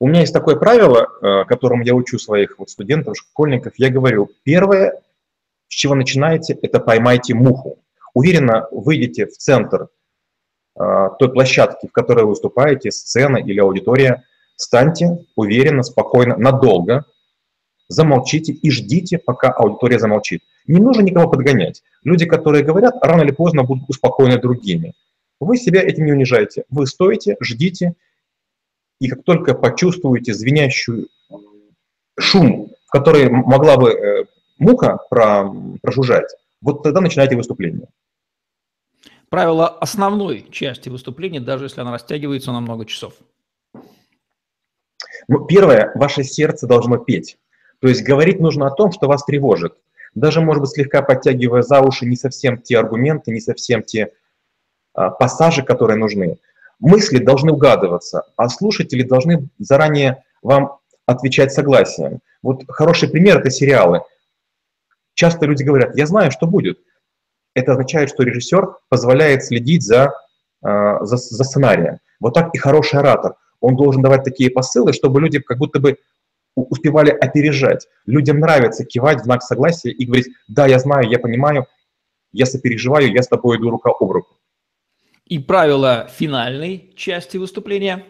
У 0.00 0.08
меня 0.08 0.20
есть 0.20 0.32
такое 0.32 0.56
правило, 0.56 1.08
э, 1.20 1.44
которым 1.44 1.82
я 1.82 1.94
учу 1.94 2.18
своих 2.18 2.58
вот 2.58 2.70
студентов, 2.70 3.18
школьников. 3.18 3.74
Я 3.76 3.90
говорю, 3.90 4.30
первое, 4.44 5.02
с 5.68 5.74
чего 5.74 5.94
начинаете, 5.94 6.58
это 6.62 6.80
поймайте 6.80 7.34
муху. 7.34 7.84
Уверенно 8.14 8.66
выйдите 8.70 9.26
в 9.26 9.36
центр 9.36 9.88
э, 10.80 11.08
той 11.18 11.30
площадки, 11.30 11.86
в 11.86 11.92
которой 11.92 12.24
вы 12.24 12.30
выступаете, 12.30 12.90
сцена 12.90 13.36
или 13.36 13.60
аудитория, 13.60 14.24
станьте 14.56 15.24
уверенно, 15.36 15.82
спокойно, 15.82 16.36
надолго, 16.36 17.04
замолчите 17.88 18.52
и 18.52 18.70
ждите, 18.70 19.18
пока 19.18 19.50
аудитория 19.50 19.98
замолчит. 19.98 20.42
Не 20.66 20.80
нужно 20.80 21.02
никого 21.02 21.30
подгонять. 21.30 21.82
Люди, 22.02 22.26
которые 22.26 22.64
говорят, 22.64 22.96
рано 23.02 23.22
или 23.22 23.30
поздно 23.30 23.62
будут 23.62 23.88
успокоены 23.88 24.40
другими. 24.40 24.94
Вы 25.38 25.58
себя 25.58 25.82
этим 25.82 26.06
не 26.06 26.12
унижаете. 26.12 26.64
Вы 26.70 26.86
стоите, 26.86 27.36
ждите, 27.40 27.94
и 29.00 29.08
как 29.08 29.22
только 29.24 29.54
почувствуете 29.54 30.32
звенящую 30.32 31.08
шум, 32.18 32.72
в 32.86 32.90
который 32.90 33.28
могла 33.28 33.76
бы 33.76 33.90
э, 33.90 34.24
про, 35.10 35.52
прожужжать, 35.82 36.34
вот 36.62 36.82
тогда 36.82 37.00
начинайте 37.00 37.36
выступление. 37.36 37.88
Правило 39.28 39.68
основной 39.68 40.46
части 40.50 40.88
выступления, 40.88 41.40
даже 41.40 41.64
если 41.64 41.80
она 41.80 41.92
растягивается 41.92 42.52
на 42.52 42.60
много 42.60 42.86
часов. 42.86 43.14
Первое, 45.48 45.92
ваше 45.94 46.24
сердце 46.24 46.66
должно 46.66 46.98
петь. 46.98 47.38
То 47.80 47.88
есть 47.88 48.02
говорить 48.02 48.40
нужно 48.40 48.66
о 48.66 48.70
том, 48.70 48.92
что 48.92 49.08
вас 49.08 49.24
тревожит. 49.24 49.74
Даже, 50.14 50.40
может 50.40 50.62
быть, 50.62 50.70
слегка 50.70 51.02
подтягивая 51.02 51.62
за 51.62 51.80
уши 51.80 52.06
не 52.06 52.16
совсем 52.16 52.58
те 52.60 52.78
аргументы, 52.78 53.32
не 53.32 53.40
совсем 53.40 53.82
те 53.82 54.12
а, 54.94 55.10
пассажи, 55.10 55.62
которые 55.62 55.98
нужны. 55.98 56.38
Мысли 56.78 57.18
должны 57.18 57.52
угадываться, 57.52 58.24
а 58.36 58.48
слушатели 58.48 59.02
должны 59.02 59.48
заранее 59.58 60.24
вам 60.42 60.78
отвечать 61.04 61.52
согласием. 61.52 62.20
Вот 62.42 62.64
хороший 62.68 63.10
пример– 63.10 63.38
это 63.40 63.50
сериалы. 63.50 64.02
Часто 65.14 65.46
люди 65.46 65.62
говорят, 65.62 65.96
я 65.96 66.06
знаю, 66.06 66.30
что 66.30 66.46
будет. 66.46 66.78
Это 67.54 67.72
означает, 67.72 68.10
что 68.10 68.22
режиссер 68.22 68.76
позволяет 68.88 69.44
следить 69.44 69.82
за, 69.82 70.12
а, 70.62 71.04
за, 71.04 71.16
за 71.16 71.44
сценарием. 71.44 71.98
Вот 72.20 72.32
так 72.32 72.54
и 72.54 72.58
хороший 72.58 73.00
оратор. 73.00 73.36
Он 73.66 73.74
должен 73.74 74.00
давать 74.00 74.22
такие 74.22 74.48
посылы, 74.48 74.92
чтобы 74.92 75.20
люди 75.20 75.40
как 75.40 75.58
будто 75.58 75.80
бы 75.80 75.98
успевали 76.54 77.10
опережать. 77.10 77.88
Людям 78.06 78.38
нравится 78.38 78.84
кивать 78.84 79.22
в 79.22 79.24
знак 79.24 79.42
согласия 79.42 79.90
и 79.90 80.06
говорить, 80.06 80.28
да, 80.46 80.66
я 80.66 80.78
знаю, 80.78 81.10
я 81.10 81.18
понимаю, 81.18 81.66
я 82.32 82.46
сопереживаю, 82.46 83.12
я 83.12 83.22
с 83.22 83.28
тобой 83.28 83.58
иду 83.58 83.70
рука 83.70 83.90
об 83.90 84.08
руку. 84.08 84.36
И 85.24 85.40
правило 85.40 86.08
финальной 86.16 86.92
части 86.94 87.38
выступления? 87.38 88.04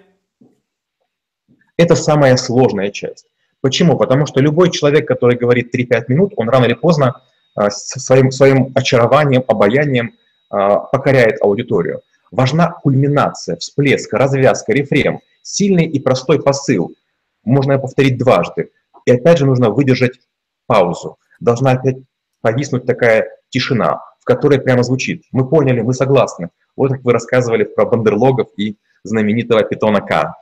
Это 1.79 1.97
самая 1.97 2.37
сложная 2.37 2.91
часть. 2.91 3.27
Почему? 3.63 3.97
Потому 3.97 4.27
что 4.27 4.41
любой 4.41 4.71
человек, 4.71 5.09
который 5.09 5.39
говорит 5.39 5.75
3-5 5.75 6.05
минут, 6.09 6.35
он 6.37 6.51
рано 6.51 6.67
или 6.67 6.75
поздно 6.75 7.23
а, 7.55 7.71
своим, 7.71 8.31
своим 8.31 8.73
очарованием, 8.75 9.43
обаянием 9.49 10.13
а, 10.51 10.81
покоряет 10.81 11.41
аудиторию. 11.41 12.03
Важна 12.31 12.73
кульминация, 12.73 13.57
всплеск, 13.57 14.13
развязка, 14.13 14.73
рефрен, 14.73 15.21
сильный 15.47 15.87
и 15.87 16.01
простой 16.01 16.43
посыл– 16.43 16.95
можно 17.47 17.79
повторить 17.79 18.19
дважды. 18.19 18.71
И 19.07 19.13
опять 19.13 19.39
же 19.39 19.47
нужно 19.47 19.71
выдержать 19.71 20.21
паузу. 20.67 21.19
Должна 21.41 21.73
опять 21.73 21.97
повиснуть 22.43 22.85
такая 22.85 23.29
тишина, 23.49 24.01
в 24.21 24.25
которой 24.25 24.61
прямо 24.61 24.83
звучит 24.83 25.25
«Мы 25.31 25.49
поняли, 25.49 25.81
мы 25.81 25.95
согласны». 25.95 26.51
Вот 26.75 26.91
как 26.91 27.05
вы 27.05 27.13
рассказывали 27.13 27.65
про 27.65 27.87
бандерлогов 27.87 28.49
и 28.59 28.77
знаменитого 29.05 29.63
питона 29.63 30.01
К. 30.01 30.35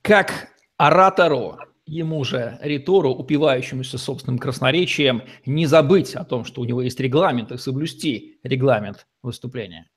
Как 0.00 0.48
оратору, 0.76 1.58
ему 1.84 2.22
же, 2.24 2.58
ритору, 2.62 3.10
упивающемуся 3.10 3.98
собственным 3.98 4.38
красноречием, 4.38 5.22
не 5.44 5.66
забыть 5.66 6.14
о 6.14 6.24
том, 6.24 6.44
что 6.44 6.60
у 6.60 6.64
него 6.64 6.80
есть 6.80 7.00
регламент, 7.00 7.50
и 7.50 7.58
соблюсти 7.58 8.38
регламент 8.44 9.06
выступления? 9.22 9.90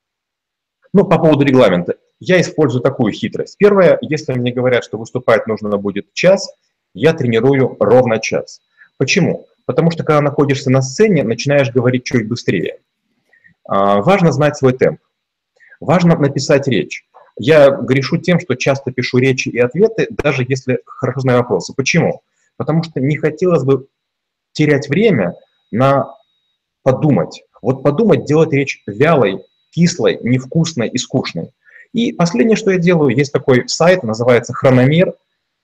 Ну, 0.92 1.04
по 1.04 1.18
поводу 1.18 1.44
регламента. 1.44 1.96
Я 2.20 2.40
использую 2.40 2.82
такую 2.82 3.12
хитрость. 3.12 3.56
Первое, 3.58 3.98
если 4.00 4.32
мне 4.32 4.52
говорят, 4.52 4.84
что 4.84 4.98
выступать 4.98 5.46
нужно 5.46 5.76
будет 5.76 6.12
час, 6.14 6.50
я 6.94 7.12
тренирую 7.12 7.76
ровно 7.78 8.18
час. 8.18 8.60
Почему? 8.96 9.46
Потому 9.66 9.90
что 9.90 10.02
когда 10.02 10.20
находишься 10.20 10.70
на 10.70 10.82
сцене, 10.82 11.22
начинаешь 11.22 11.70
говорить 11.70 12.04
чуть 12.04 12.26
быстрее. 12.26 12.80
А, 13.68 14.00
важно 14.00 14.32
знать 14.32 14.56
свой 14.56 14.72
темп. 14.72 15.00
Важно 15.80 16.16
написать 16.16 16.66
речь. 16.66 17.04
Я 17.38 17.70
грешу 17.70 18.16
тем, 18.16 18.40
что 18.40 18.56
часто 18.56 18.90
пишу 18.90 19.18
речи 19.18 19.48
и 19.48 19.58
ответы, 19.58 20.08
даже 20.10 20.44
если 20.48 20.80
хорошо 20.86 21.20
знаю 21.20 21.40
вопросы. 21.40 21.72
Почему? 21.74 22.22
Потому 22.56 22.82
что 22.82 23.00
не 23.00 23.16
хотелось 23.16 23.62
бы 23.62 23.86
терять 24.52 24.88
время 24.88 25.36
на 25.70 26.14
подумать. 26.82 27.44
Вот 27.62 27.82
подумать, 27.84 28.24
делать 28.24 28.52
речь 28.52 28.82
вялой, 28.86 29.44
кислой, 29.70 30.18
невкусной 30.22 30.88
и 30.88 30.98
скучной. 30.98 31.52
И 31.92 32.12
последнее, 32.12 32.56
что 32.56 32.70
я 32.70 32.78
делаю, 32.78 33.16
есть 33.16 33.32
такой 33.32 33.68
сайт, 33.68 34.02
называется 34.02 34.52
Хрономер, 34.52 35.14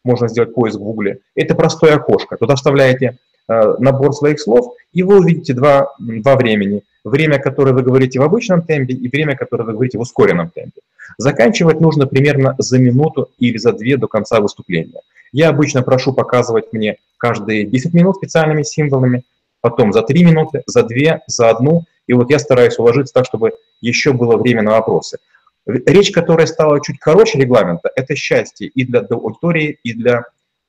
можно 0.04 0.28
сделать 0.28 0.54
поиск 0.54 0.76
в 0.76 0.82
Гугле. 0.82 1.20
Это 1.34 1.54
простое 1.54 1.96
окошко. 1.96 2.36
Туда 2.36 2.56
вставляете 2.56 3.18
э, 3.48 3.74
набор 3.78 4.12
своих 4.12 4.40
слов, 4.40 4.74
и 4.92 5.02
вы 5.02 5.18
увидите 5.18 5.54
два, 5.54 5.94
два 5.98 6.36
времени. 6.36 6.82
Время, 7.04 7.38
которое 7.38 7.72
вы 7.72 7.82
говорите 7.82 8.18
в 8.18 8.22
обычном 8.22 8.62
темпе, 8.62 8.94
и 8.94 9.08
время, 9.08 9.36
которое 9.36 9.64
вы 9.64 9.72
говорите 9.72 9.98
в 9.98 10.02
ускоренном 10.02 10.50
темпе. 10.50 10.80
Заканчивать 11.18 11.80
нужно 11.80 12.06
примерно 12.06 12.54
за 12.58 12.78
минуту 12.78 13.28
или 13.38 13.58
за 13.58 13.72
две 13.72 13.96
до 13.96 14.06
конца 14.06 14.40
выступления. 14.40 15.00
Я 15.32 15.48
обычно 15.48 15.82
прошу 15.82 16.12
показывать 16.12 16.72
мне 16.72 16.96
каждые 17.18 17.64
10 17.64 17.92
минут 17.94 18.16
специальными 18.16 18.62
символами, 18.62 19.24
потом 19.60 19.92
за 19.92 20.02
3 20.02 20.24
минуты, 20.24 20.62
за 20.66 20.82
2, 20.82 21.20
за 21.26 21.50
1, 21.50 21.80
и 22.06 22.12
вот 22.12 22.30
я 22.30 22.38
стараюсь 22.38 22.78
уложиться 22.78 23.14
так, 23.14 23.26
чтобы 23.26 23.52
еще 23.80 24.12
было 24.12 24.36
время 24.36 24.62
на 24.62 24.72
вопросы. 24.72 25.18
Речь, 25.66 26.12
которая 26.12 26.46
стала 26.46 26.80
чуть 26.82 26.98
короче 26.98 27.38
регламента, 27.38 27.90
это 27.94 28.14
счастье 28.14 28.68
и 28.68 28.84
для 28.84 29.00
аудитории, 29.00 29.78
и 29.82 29.94
для, 29.94 30.24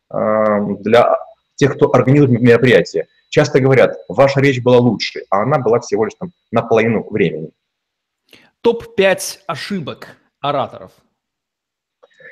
эм, 0.10 0.82
для 0.82 1.18
тех, 1.56 1.76
кто 1.76 1.94
организует 1.94 2.40
мероприятие. 2.40 3.08
Часто 3.30 3.60
говорят, 3.60 3.98
ваша 4.08 4.40
речь 4.40 4.62
была 4.62 4.78
лучше, 4.78 5.24
а 5.30 5.42
она 5.42 5.60
была 5.60 5.80
всего 5.80 6.06
лишь 6.06 6.14
там 6.18 6.32
наполовину 6.52 7.06
времени. 7.10 7.50
Топ-5 8.62 9.40
ошибок 9.48 10.16
ораторов. 10.40 10.92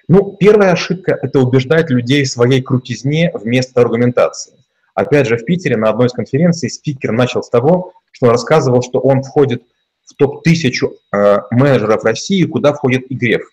Ну, 0.08 0.36
первая 0.40 0.72
ошибка– 0.72 1.18
это 1.22 1.40
убеждать 1.40 1.90
людей 1.90 2.24
в 2.24 2.30
своей 2.30 2.62
крутизне 2.62 3.32
вместо 3.34 3.82
аргументации. 3.82 4.54
Опять 4.94 5.28
же, 5.28 5.38
в 5.38 5.46
Питере 5.46 5.76
на 5.76 5.90
одной 5.90 6.08
из 6.08 6.14
конференций 6.14 6.70
спикер 6.70 7.12
начал 7.12 7.44
с 7.44 7.50
того, 7.50 7.94
что 8.12 8.28
он 8.28 8.32
рассказывал, 8.32 8.82
что 8.82 9.00
он 9.00 9.24
входит 9.24 9.64
в 10.06 10.16
топ-1000 10.16 10.92
э, 11.14 11.38
менеджеров 11.52 12.04
России, 12.04 12.44
куда 12.44 12.74
входит 12.74 13.10
и 13.10 13.16
Греф. 13.16 13.44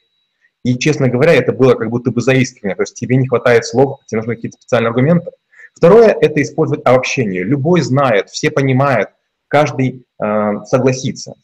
И, 0.62 0.76
честно 0.76 1.09
говоря, 1.09 1.35
это 1.35 1.52
было 1.52 1.75
как 1.75 1.88
будто 1.90 2.11
бы 2.11 2.21
заискивание, 2.21 2.76
то 2.76 2.83
есть 2.83 2.95
тебе 2.95 3.16
не 3.16 3.26
хватает 3.26 3.64
слов, 3.64 4.00
тебе 4.07 4.19
нужны 4.19 4.35
какие-то 4.35 4.59
специальные 4.59 4.88
аргументы. 4.88 5.30
Второе– 5.75 6.16
это 6.21 6.42
использовать 6.42 6.85
обобщение. 6.85 7.42
Любой 7.42 7.80
знает, 7.80 8.28
все 8.28 8.50
понимают, 8.50 9.09
каждый 9.49 10.04
э, 10.23 10.52
согласится. 10.66 11.35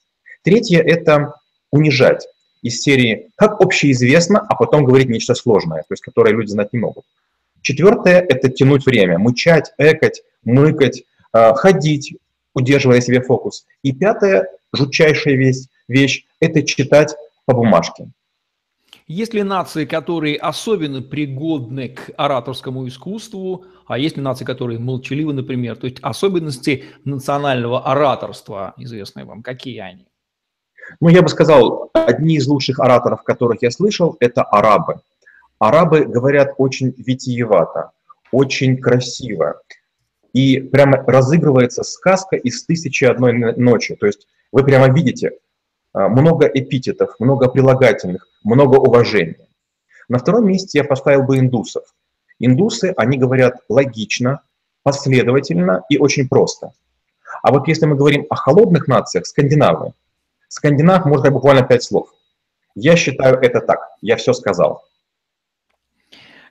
Третье– 0.42 0.82
это 0.86 1.34
унижать 1.70 2.26
из 2.62 2.82
серии 2.82 3.30
«как 3.36 3.60
общеизвестно», 3.60 4.40
а 4.40 4.54
потом 4.56 4.84
говорить 4.84 5.08
нечто 5.08 5.34
сложное, 5.34 5.80
то 5.80 5.92
есть 5.92 6.02
которое 6.02 6.34
люди 6.34 6.50
знать 6.50 6.72
не 6.72 6.78
могут. 6.78 7.04
Четвертое– 7.62 8.20
это 8.28 8.48
тянуть 8.48 8.84
время, 8.84 9.18
мычать, 9.18 9.72
экать, 9.78 10.22
мыкать, 10.44 11.04
э, 11.32 11.54
ходить, 11.54 12.16
удерживая 12.54 13.00
себе 13.00 13.20
фокус. 13.20 13.66
И 13.82 13.92
пятое, 13.92 14.48
жутчайшая 14.76 15.34
вещь, 15.34 15.66
вещь– 15.88 16.24
это 16.40 16.62
читать 16.62 17.14
по 17.44 17.54
бумажке. 17.54 18.08
Есть 19.06 19.34
ли 19.34 19.42
нации, 19.44 19.84
которые 19.84 20.36
особенно 20.36 21.00
пригодны 21.00 21.90
к 21.90 22.10
ораторскому 22.16 22.88
искусству, 22.88 23.64
а 23.86 23.98
есть 23.98 24.16
ли 24.16 24.22
нации, 24.22 24.44
которые 24.44 24.80
молчаливы, 24.80 25.32
например? 25.32 25.76
То 25.76 25.86
есть 25.86 25.98
особенности 26.02 26.84
национального 27.04 27.84
ораторства, 27.86 28.74
известные 28.76 29.24
вам, 29.24 29.42
какие 29.42 29.78
они? 29.78 30.06
Ну, 31.00 31.08
я 31.08 31.22
бы 31.22 31.28
сказал, 31.28 31.90
одни 31.92 32.34
из 32.36 32.46
лучших 32.48 32.80
ораторов, 32.80 33.22
которых 33.22 33.62
я 33.62 33.70
слышал, 33.70 34.16
это 34.18 34.42
арабы. 34.42 35.00
Арабы 35.58 36.04
говорят 36.04 36.54
очень 36.58 36.92
витиевато, 36.96 37.92
очень 38.32 38.76
красиво 38.76 39.60
и 40.36 40.60
прямо 40.60 41.02
разыгрывается 41.06 41.82
сказка 41.82 42.36
из 42.36 42.62
«Тысячи 42.66 43.04
одной 43.04 43.54
ночи». 43.56 43.94
То 43.94 44.04
есть 44.04 44.26
вы 44.56 44.64
прямо 44.64 44.88
видите 44.88 45.32
а, 45.92 46.08
много 46.08 46.46
эпитетов, 46.46 47.16
много 47.18 47.46
прилагательных, 47.48 48.26
много 48.42 48.76
уважения. 48.76 49.46
На 50.08 50.18
втором 50.18 50.48
месте 50.48 50.78
я 50.78 50.84
поставил 50.84 51.24
бы 51.24 51.38
индусов. 51.38 51.84
Индусы, 52.38 52.94
они 52.96 53.18
говорят 53.18 53.56
логично, 53.68 54.40
последовательно 54.82 55.84
и 55.90 55.98
очень 55.98 56.26
просто. 56.26 56.72
А 57.42 57.52
вот 57.52 57.68
если 57.68 57.84
мы 57.84 57.96
говорим 57.96 58.24
о 58.30 58.34
холодных 58.34 58.88
нациях, 58.88 59.26
скандинавы, 59.26 59.92
скандинав 60.48 61.04
может 61.04 61.30
буквально 61.30 61.62
пять 61.62 61.82
слов. 61.82 62.08
Я 62.74 62.96
считаю 62.96 63.38
это 63.38 63.60
так, 63.60 63.80
я 64.00 64.16
все 64.16 64.32
сказал 64.32 64.85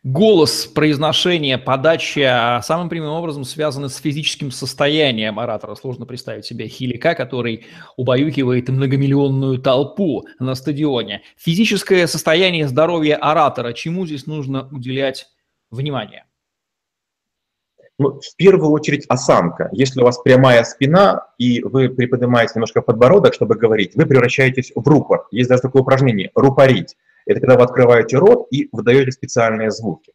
голос, 0.06 0.68
произношение, 0.68 1.58
подача 1.58 2.62
самым 2.64 2.90
прямым 2.90 3.10
образом 3.10 3.44
связаны 3.44 3.90
с 3.90 3.98
физическим 3.98 4.52
состоянием 4.52 5.40
оратора. 5.40 5.74
Сложно 5.74 6.06
представить 6.06 6.46
себе 6.46 6.68
хилика, 6.68 7.16
который 7.16 7.66
убаюкивает 7.98 8.70
многомиллионную 8.70 9.58
толпу 9.58 10.28
на 10.40 10.54
стадионе. 10.54 11.24
Физическое 11.38 12.06
состояние 12.06 12.68
здоровья 12.68 13.16
оратора, 13.16 13.74
чему 13.74 14.06
здесь 14.06 14.28
нужно 14.28 14.70
уделять 14.72 15.26
внимание? 15.72 16.26
Ну, 17.98 18.20
в 18.20 18.36
первую 18.36 18.72
очередь 18.72 19.06
осанка. 19.08 19.70
Если 19.72 20.02
у 20.02 20.04
вас 20.04 20.20
прямая 20.20 20.64
спина, 20.66 21.30
и 21.40 21.64
вы 21.64 21.90
приподнимаете 21.90 22.54
немножко 22.56 22.82
подбородок, 22.82 23.34
чтобы 23.34 23.56
говорить, 23.56 23.96
вы 23.96 24.06
превращаетесь 24.06 24.72
в 24.76 24.88
рупор. 24.88 25.26
Есть 25.32 25.50
даже 25.50 25.64
такое 25.64 25.82
упражнение– 25.82 26.30
рупорить. 26.36 26.96
Это 27.26 27.40
когда 27.40 27.58
вы 27.58 27.64
открываете 27.64 28.18
рот 28.18 28.48
и 28.52 28.70
выдаете 28.72 29.12
специальные 29.12 29.72
звуки. 29.72 30.14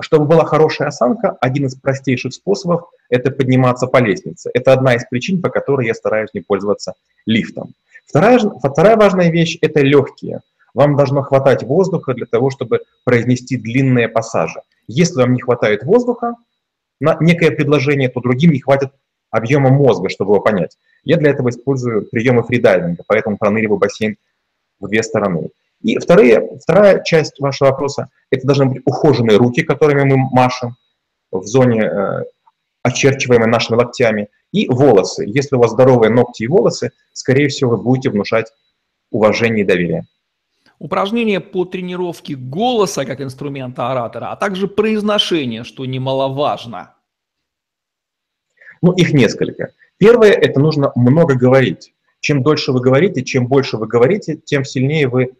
Чтобы 0.00 0.26
была 0.26 0.44
хорошая 0.44 0.88
осанка, 0.88 1.36
один 1.40 1.66
из 1.66 1.74
простейших 1.76 2.32
способов– 2.32 2.90
это 3.10 3.30
подниматься 3.30 3.86
по 3.86 3.98
лестнице. 3.98 4.50
Это 4.54 4.72
одна 4.72 4.94
из 4.94 5.04
причин, 5.04 5.42
по 5.42 5.50
которой 5.50 5.86
я 5.86 5.94
стараюсь 5.94 6.30
не 6.32 6.40
пользоваться 6.40 6.94
лифтом. 7.26 7.74
Вторая, 8.06 8.38
вторая 8.38 8.96
важная 8.96 9.30
вещь– 9.30 9.58
это 9.60 9.80
легкие. 9.80 10.40
Вам 10.74 10.96
должно 10.96 11.22
хватать 11.22 11.62
воздуха 11.62 12.14
для 12.14 12.26
того, 12.26 12.50
чтобы 12.50 12.80
произнести 13.04 13.56
длинные 13.56 14.08
пассажи. 14.08 14.60
Если 14.86 15.20
вам 15.20 15.34
не 15.34 15.40
хватает 15.40 15.84
воздуха 15.84 16.36
на 17.00 17.16
некое 17.20 17.50
предложение, 17.50 18.08
то 18.08 18.20
другим 18.20 18.52
не 18.52 18.60
хватит 18.60 18.90
объема 19.30 19.70
мозга, 19.70 20.08
чтобы 20.08 20.34
его 20.34 20.40
понять. 20.40 20.76
Я 21.04 21.16
для 21.16 21.30
этого 21.30 21.50
использую 21.50 22.06
приемы 22.06 22.42
фридайвинга, 22.42 23.04
поэтому 23.06 23.36
проныриваю 23.36 23.78
бассейн 23.78 24.16
в 24.80 24.88
две 24.88 25.02
стороны. 25.02 25.50
И 25.82 25.98
вторые, 25.98 26.58
вторая 26.62 27.02
часть 27.02 27.40
вашего 27.40 27.70
вопроса– 27.70 28.10
это 28.30 28.46
должны 28.46 28.66
быть 28.66 28.82
ухоженные 28.84 29.38
руки, 29.38 29.62
которыми 29.62 30.04
мы 30.04 30.16
машем 30.30 30.76
в 31.30 31.44
зоне, 31.44 31.82
э, 31.82 32.24
очерчиваемой 32.82 33.48
нашими 33.48 33.76
локтями, 33.76 34.28
и 34.52 34.68
волосы. 34.68 35.24
Если 35.26 35.56
у 35.56 35.58
вас 35.58 35.70
здоровые 35.70 36.10
ногти 36.10 36.42
и 36.42 36.48
волосы, 36.48 36.92
скорее 37.12 37.48
всего, 37.48 37.70
вы 37.70 37.76
будете 37.78 38.10
внушать 38.10 38.52
уважение 39.10 39.64
и 39.64 39.66
доверие. 39.66 40.06
Упражнения 40.78 41.40
по 41.40 41.64
тренировке 41.64 42.34
голоса 42.34 43.04
как 43.04 43.20
инструмента 43.20 43.90
оратора, 43.90 44.32
а 44.32 44.36
также 44.36 44.66
произношения, 44.66 45.62
что 45.62 45.84
немаловажно. 45.84 46.94
Ну, 48.82 48.92
их 48.92 49.12
несколько. 49.12 49.72
Первое– 49.98 50.30
это 50.32 50.58
нужно 50.58 50.90
много 50.94 51.34
говорить. 51.34 51.92
Чем 52.20 52.42
дольше 52.42 52.72
вы 52.72 52.80
говорите, 52.80 53.22
чем 53.22 53.46
больше 53.46 53.76
вы 53.76 53.86
говорите, 53.86 54.36
тем 54.36 54.64
сильнее 54.64 55.08
вы 55.08 55.32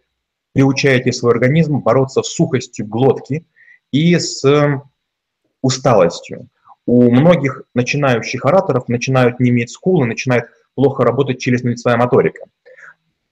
приучаете 0.52 1.12
свой 1.12 1.32
организм 1.32 1.78
бороться 1.78 2.22
с 2.22 2.28
сухостью 2.28 2.86
глотки 2.86 3.44
и 3.92 4.18
с 4.18 4.44
эм, 4.44 4.84
усталостью. 5.62 6.48
У 6.86 7.10
многих 7.10 7.62
начинающих 7.74 8.44
ораторов 8.44 8.88
начинают 8.88 9.40
не 9.40 9.50
иметь 9.50 9.70
скулы, 9.70 10.06
начинает 10.06 10.44
плохо 10.74 11.04
работать 11.04 11.46
челюстно-лицевая 11.46 11.96
моторика. 11.96 12.44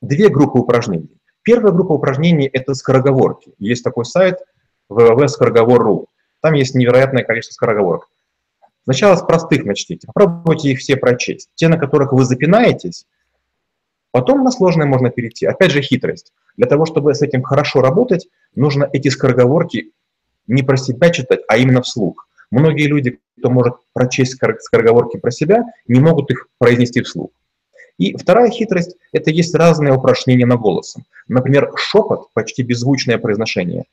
Две 0.00 0.28
группы 0.28 0.58
упражнений. 0.58 1.10
Первая 1.42 1.72
группа 1.72 1.92
упражнений– 1.92 2.48
это 2.52 2.74
скороговорки. 2.74 3.52
Есть 3.58 3.82
такой 3.82 4.04
сайт 4.04 4.38
www.скороговор.ru. 4.90 6.06
Там 6.40 6.54
есть 6.54 6.74
невероятное 6.74 7.24
количество 7.24 7.54
скороговорок. 7.54 8.08
Сначала 8.84 9.16
с 9.16 9.22
простых 9.22 9.64
начните, 9.64 10.06
попробуйте 10.06 10.70
их 10.70 10.78
все 10.78 10.96
прочесть. 10.96 11.50
Те, 11.56 11.68
на 11.68 11.78
которых 11.78 12.12
вы 12.12 12.24
запинаетесь, 12.24 13.06
Потом 14.10 14.42
на 14.42 14.50
сложное 14.50 14.86
можно 14.86 15.10
перейти. 15.10 15.46
Опять 15.46 15.70
же 15.70 15.82
хитрость. 15.82 16.32
Для 16.58 16.66
того, 16.66 16.86
чтобы 16.86 17.14
с 17.14 17.22
этим 17.22 17.42
хорошо 17.42 17.80
работать, 17.80 18.28
нужно 18.54 18.90
эти 18.92 19.08
скороговорки 19.08 19.92
не 20.48 20.62
про 20.62 20.76
себя 20.76 21.10
читать, 21.10 21.40
а 21.48 21.56
именно 21.56 21.82
вслух. 21.82 22.28
Многие 22.50 22.88
люди, 22.88 23.20
кто 23.38 23.48
может 23.48 23.74
прочесть 23.92 24.36
скороговорки 24.60 25.18
про 25.18 25.30
себя, 25.30 25.64
не 25.86 26.00
могут 26.00 26.30
их 26.30 26.48
произнести 26.58 27.00
вслух. 27.02 27.30
И 27.96 28.16
вторая 28.16 28.50
хитрость– 28.50 28.96
это 29.12 29.30
есть 29.30 29.54
разные 29.54 29.94
упражнения 29.94 30.46
на 30.46 30.56
голосом. 30.56 31.04
Например, 31.28 31.70
шепот, 31.76 32.32
почти 32.32 32.64
беззвучное 32.64 33.18
произношение, 33.18 33.84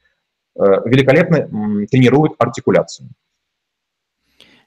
э, 0.55 0.63
великолепно 0.85 1.85
тренирует 1.87 2.33
артикуляцию. 2.39 3.09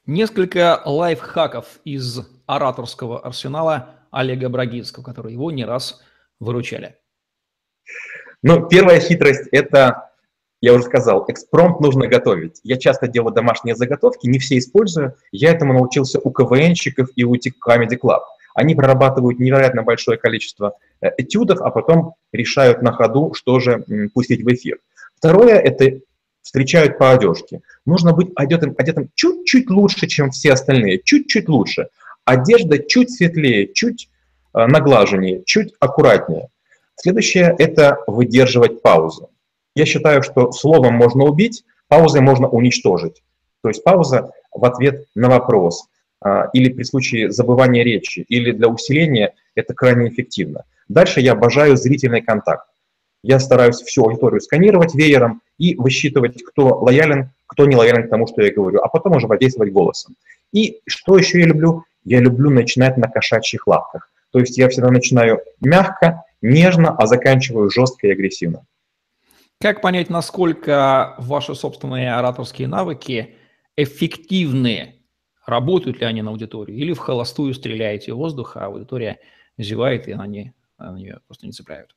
Несколько 0.05 0.81
лайфхаков 0.85 1.79
из 1.83 2.21
ораторского 2.45 3.19
арсенала 3.19 3.95
Олега 4.09 4.47
Брагинского, 4.47 5.03
которые 5.03 5.33
его 5.33 5.51
не 5.51 5.65
раз 5.65 6.01
выручали? 6.39 6.95
Ну, 8.41 8.67
первая 8.67 8.99
хитрость– 8.99 9.47
это, 9.51 10.11
я 10.61 10.73
уже 10.73 10.83
сказал, 10.83 11.25
экспромт 11.27 11.81
нужно 11.81 12.07
готовить. 12.07 12.59
Я 12.63 12.77
часто 12.77 13.07
делаю 13.07 13.33
домашние 13.33 13.75
заготовки, 13.75 14.27
не 14.27 14.39
все 14.39 14.57
использую. 14.57 15.15
Я 15.31 15.51
этому 15.51 15.73
научился 15.73 16.19
у 16.19 16.31
КВНщиков 16.31 17.09
и 17.15 17.23
у 17.23 17.35
Comedy 17.35 17.97
Club. 18.01 18.21
Они 18.55 18.75
прорабатывают 18.75 19.39
невероятно 19.39 19.83
большое 19.83 20.17
количество 20.17 20.75
э, 21.01 21.09
этюдов, 21.17 21.61
а 21.61 21.69
потом 21.69 22.15
решают 22.31 22.81
на 22.81 22.91
ходу, 22.91 23.33
что 23.33 23.59
же 23.59 23.85
пустить 24.13 24.43
в 24.43 24.47
эфир. 24.53 24.79
Второе– 25.15 25.55
это 25.59 25.99
встречают 26.41 26.97
по 26.97 27.11
одежке. 27.11 27.61
Нужно 27.85 28.13
быть 28.13 28.29
одетым, 28.35 28.73
одетым 28.77 29.09
чуть-чуть 29.15 29.69
лучше, 29.69 30.07
чем 30.07 30.31
все 30.31 30.53
остальные, 30.53 31.01
чуть-чуть 31.03 31.47
лучше. 31.47 31.89
Одежда 32.25 32.79
чуть 32.79 33.11
светлее, 33.11 33.71
чуть 33.73 34.09
э, 34.53 34.65
наглаженнее, 34.65 35.43
чуть 35.45 35.73
аккуратнее. 35.79 36.49
Следующее– 37.01 37.55
это 37.57 37.99
выдерживать 38.07 38.81
паузу. 38.81 39.29
Я 39.73 39.85
считаю, 39.85 40.21
что 40.21 40.51
словом 40.51 40.95
можно 40.95 41.23
убить, 41.23 41.63
паузой 41.87 42.19
можно 42.19 42.49
уничтожить. 42.49 43.23
То 43.63 43.69
есть 43.69 43.85
пауза 43.85 44.31
в 44.51 44.65
ответ 44.65 45.05
на 45.15 45.29
вопрос 45.29 45.85
а, 46.21 46.49
или 46.51 46.69
при 46.69 46.83
случае 46.83 47.31
забывания 47.31 47.85
речи, 47.85 48.25
или 48.27 48.51
для 48.51 48.67
усиления– 48.67 49.33
это 49.55 49.73
крайне 49.73 50.09
эффективно. 50.09 50.65
Дальше 50.89 51.21
я 51.21 51.31
обожаю 51.31 51.77
зрительный 51.77 52.21
контакт. 52.21 52.67
Я 53.23 53.39
стараюсь 53.39 53.81
всю 53.81 54.03
аудиторию 54.03 54.41
сканировать 54.41 54.93
веером 54.93 55.41
и 55.57 55.75
высчитывать, 55.75 56.43
кто 56.43 56.79
лоялен, 56.79 57.31
кто 57.47 57.65
не 57.65 57.77
лоялен 57.77 58.07
к 58.07 58.09
тому, 58.09 58.27
что 58.27 58.41
я 58.41 58.53
говорю, 58.53 58.81
а 58.81 58.89
потом 58.89 59.15
уже 59.15 59.27
воздействовать 59.27 59.71
голосом. 59.71 60.15
И 60.51 60.81
что 60.85 61.17
еще 61.17 61.39
я 61.39 61.45
люблю? 61.45 61.85
Я 62.03 62.19
люблю 62.19 62.49
начинать 62.49 62.97
на 62.97 63.07
кошачьих 63.07 63.67
лапках. 63.67 64.11
То 64.31 64.39
есть 64.39 64.57
я 64.57 64.67
всегда 64.67 64.89
начинаю 64.89 65.39
мягко, 65.61 66.23
нежно, 66.41 66.95
а 66.95 67.05
заканчиваю 67.05 67.69
жестко 67.69 68.07
и 68.07 68.11
агрессивно. 68.11 68.65
Как 69.59 69.81
понять, 69.81 70.09
насколько 70.09 71.15
ваши 71.17 71.53
собственные 71.53 72.13
ораторские 72.13 72.67
навыки 72.67 73.35
эффективны? 73.75 74.95
Работают 75.45 75.99
ли 75.99 76.05
они 76.05 76.21
на 76.21 76.31
аудиторию? 76.31 76.77
Или 76.77 76.93
в 76.93 76.99
холостую 76.99 77.53
стреляете 77.53 78.13
в 78.13 78.17
воздух, 78.17 78.55
а 78.55 78.67
аудитория 78.67 79.19
зевает, 79.57 80.07
и 80.07 80.13
они 80.13 80.53
на 80.77 80.97
нее 80.97 81.19
просто 81.27 81.45
не 81.45 81.51
цепляют? 81.51 81.95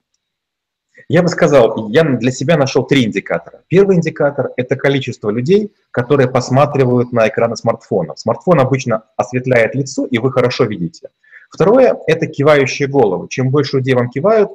Я 1.08 1.22
бы 1.22 1.28
сказал, 1.28 1.88
я 1.88 2.02
для 2.04 2.30
себя 2.30 2.56
нашел 2.56 2.84
три 2.84 3.04
индикатора. 3.04 3.62
Первый 3.68 3.96
индикатор– 3.96 4.50
это 4.56 4.76
количество 4.76 5.30
людей, 5.30 5.72
которые 5.90 6.28
посматривают 6.28 7.12
на 7.12 7.28
экраны 7.28 7.56
смартфона. 7.56 8.14
Смартфон 8.16 8.60
обычно 8.60 9.04
осветляет 9.16 9.74
лицо, 9.74 10.04
и 10.06 10.18
вы 10.18 10.32
хорошо 10.32 10.64
видите. 10.64 11.10
Второе– 11.52 11.98
это 12.06 12.26
кивающие 12.26 12.88
головы. 12.88 13.28
Чем 13.28 13.50
больше 13.50 13.76
людей 13.76 13.94
вам 13.94 14.08
кивают, 14.08 14.50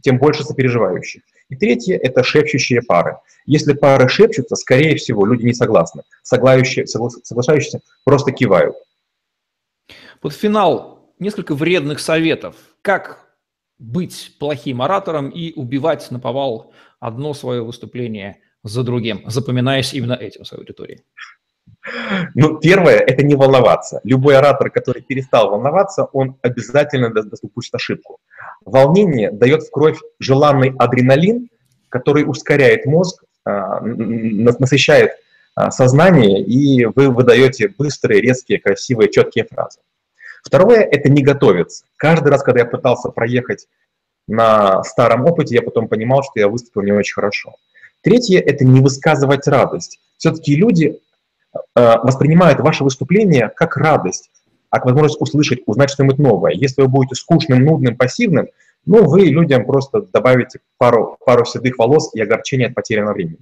тем 0.00 0.18
больше 0.18 0.44
сопереживающих. 0.44 1.22
И 1.50 1.56
третье– 1.56 1.98
это 2.02 2.22
шепчущие 2.22 2.80
пары. 2.80 3.18
Если 3.44 3.74
пары 3.74 4.08
шепчутся, 4.08 4.56
скорее 4.56 4.96
всего, 4.96 5.26
люди 5.26 5.44
не 5.44 5.52
согласны. 5.52 6.02
Соглашающиеся, 6.22 6.98
соглашающиеся 7.22 7.80
просто 8.04 8.32
кивают. 8.32 8.74
Под 10.22 10.32
финал 10.32 11.12
несколько 11.18 11.54
вредных 11.54 12.00
советов. 12.00 12.56
Как 12.80 13.36
быть 13.78 14.36
плохим 14.38 14.80
оратором 14.80 15.28
и 15.28 15.52
убивать 15.52 16.10
на 16.10 16.18
повал 16.18 16.72
одно 16.98 17.34
свое 17.34 17.62
выступление 17.62 18.38
за 18.64 18.84
другим, 18.84 19.22
запоминаясь 19.26 19.92
именно 19.92 20.14
этим 20.14 20.46
своей 20.46 20.62
аудитории? 20.62 21.04
Ну, 22.34 22.58
первое– 22.58 22.96
это 22.98 23.24
не 23.24 23.34
волноваться. 23.34 24.00
Любой 24.04 24.36
оратор, 24.36 24.70
который 24.70 25.02
перестал 25.02 25.50
волноваться, 25.50 26.04
он 26.12 26.36
обязательно 26.42 27.10
допустит 27.10 27.74
ошибку. 27.74 28.18
Волнение 28.64 29.30
дает 29.32 29.62
в 29.62 29.70
кровь 29.70 29.98
желанный 30.20 30.74
адреналин, 30.78 31.48
который 31.88 32.22
ускоряет 32.22 32.86
мозг, 32.86 33.24
а, 33.44 33.80
насыщает 33.80 35.12
а, 35.54 35.70
сознание, 35.70 36.40
и 36.40 36.86
вы 36.86 37.10
выдаете 37.10 37.68
быстрые, 37.68 38.20
резкие, 38.20 38.60
красивые, 38.60 39.10
четкие 39.10 39.44
фразы. 39.44 39.80
Второе– 40.44 40.80
это 40.90 41.08
не 41.08 41.22
готовиться. 41.22 41.84
Каждый 41.96 42.28
раз, 42.28 42.42
когда 42.42 42.60
я 42.60 42.66
пытался 42.66 43.10
проехать 43.10 43.66
на 44.28 44.84
старом 44.84 45.26
опыте, 45.26 45.56
я 45.56 45.62
потом 45.62 45.88
понимал, 45.88 46.22
что 46.22 46.32
я 46.36 46.48
выступил 46.48 46.82
не 46.82 46.92
очень 46.92 47.14
хорошо. 47.14 47.56
Третье– 48.02 48.40
это 48.46 48.64
не 48.64 48.80
высказывать 48.80 49.46
радость. 49.46 50.00
Все-таки 50.16 50.56
люди 50.56 51.00
э, 51.54 51.96
воспринимают 52.02 52.60
ваше 52.60 52.84
выступление 52.84 53.50
как 53.54 53.76
радость, 53.76 54.30
как 54.70 54.84
возможность 54.84 55.20
услышать, 55.20 55.60
узнать 55.66 55.90
что-нибудь 55.90 56.18
новое. 56.18 56.52
Если 56.52 56.82
вы 56.82 56.88
будете 56.88 57.14
скучным, 57.14 57.64
нудным, 57.64 57.96
пассивным, 57.96 58.48
ну, 58.84 59.04
вы 59.04 59.26
людям 59.26 59.64
просто 59.64 60.02
добавите 60.02 60.60
пару, 60.78 61.16
пару 61.24 61.44
седых 61.44 61.78
волос 61.78 62.10
и 62.14 62.20
огорчения 62.20 62.68
от 62.68 62.74
потерянного 62.74 63.14
времени. 63.14 63.38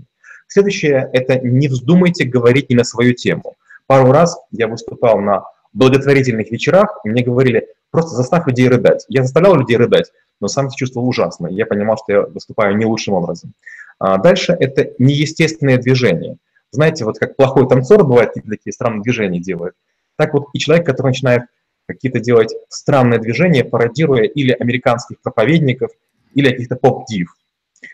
Следующее– 0.49 1.09
это 1.13 1.39
не 1.39 1.69
вздумайте 1.69 2.25
говорить 2.25 2.71
не 2.71 2.77
на 2.77 2.85
свою 2.85 3.15
тему. 3.15 3.55
Пару 3.87 4.13
раз 4.13 4.39
я 4.51 4.67
выступал 4.67 5.19
на 5.21 5.45
благотворительных 5.73 6.51
вечерах, 6.51 7.01
мне 7.05 7.23
говорили, 7.23 7.69
просто 7.91 8.17
заставь 8.17 8.47
людей 8.47 8.69
рыдать. 8.69 9.05
Я 9.09 9.23
заставлял 9.23 9.55
людей 9.55 9.77
рыдать, 9.77 10.13
но 10.41 10.49
сам 10.49 10.69
чувствовал 10.71 11.09
ужасно. 11.09 11.47
Я 11.47 11.67
понимал, 11.67 11.97
что 11.97 12.13
я 12.13 12.23
выступаю 12.23 12.77
не 12.77 12.85
лучшим 12.85 13.15
образом. 13.15 13.53
А 13.99 14.19
дальше 14.19 14.57
это 14.59 14.91
неестественные 14.99 15.79
движения. 15.79 16.37
Знаете, 16.71 17.05
вот 17.05 17.19
как 17.19 17.37
плохой 17.37 17.69
танцор 17.69 18.05
бывает 18.05 18.29
какие-то 18.29 18.51
такие 18.51 18.73
странные 18.73 19.03
движения 19.03 19.41
делает, 19.41 19.75
так 20.17 20.35
вот 20.35 20.49
и 20.53 20.59
человек, 20.59 20.87
который 20.87 21.09
начинает 21.09 21.43
какие-то 21.87 22.21
делать 22.21 22.55
странные 22.69 23.19
движения, 23.19 23.65
пародируя 23.65 24.23
или 24.23 24.53
американских 24.53 25.21
проповедников, 25.21 25.91
или 26.35 26.51
каких-то 26.51 26.77
поп-див. 26.77 27.35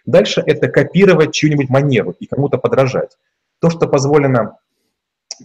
Дальше 0.05 0.43
это 0.45 0.69
копировать 0.69 1.33
чью-нибудь 1.33 1.69
манеру 1.69 2.15
и 2.19 2.27
кому-то 2.27 2.59
подражать. 2.59 3.17
То, 3.61 3.71
что 3.71 3.87
позволено 3.87 4.59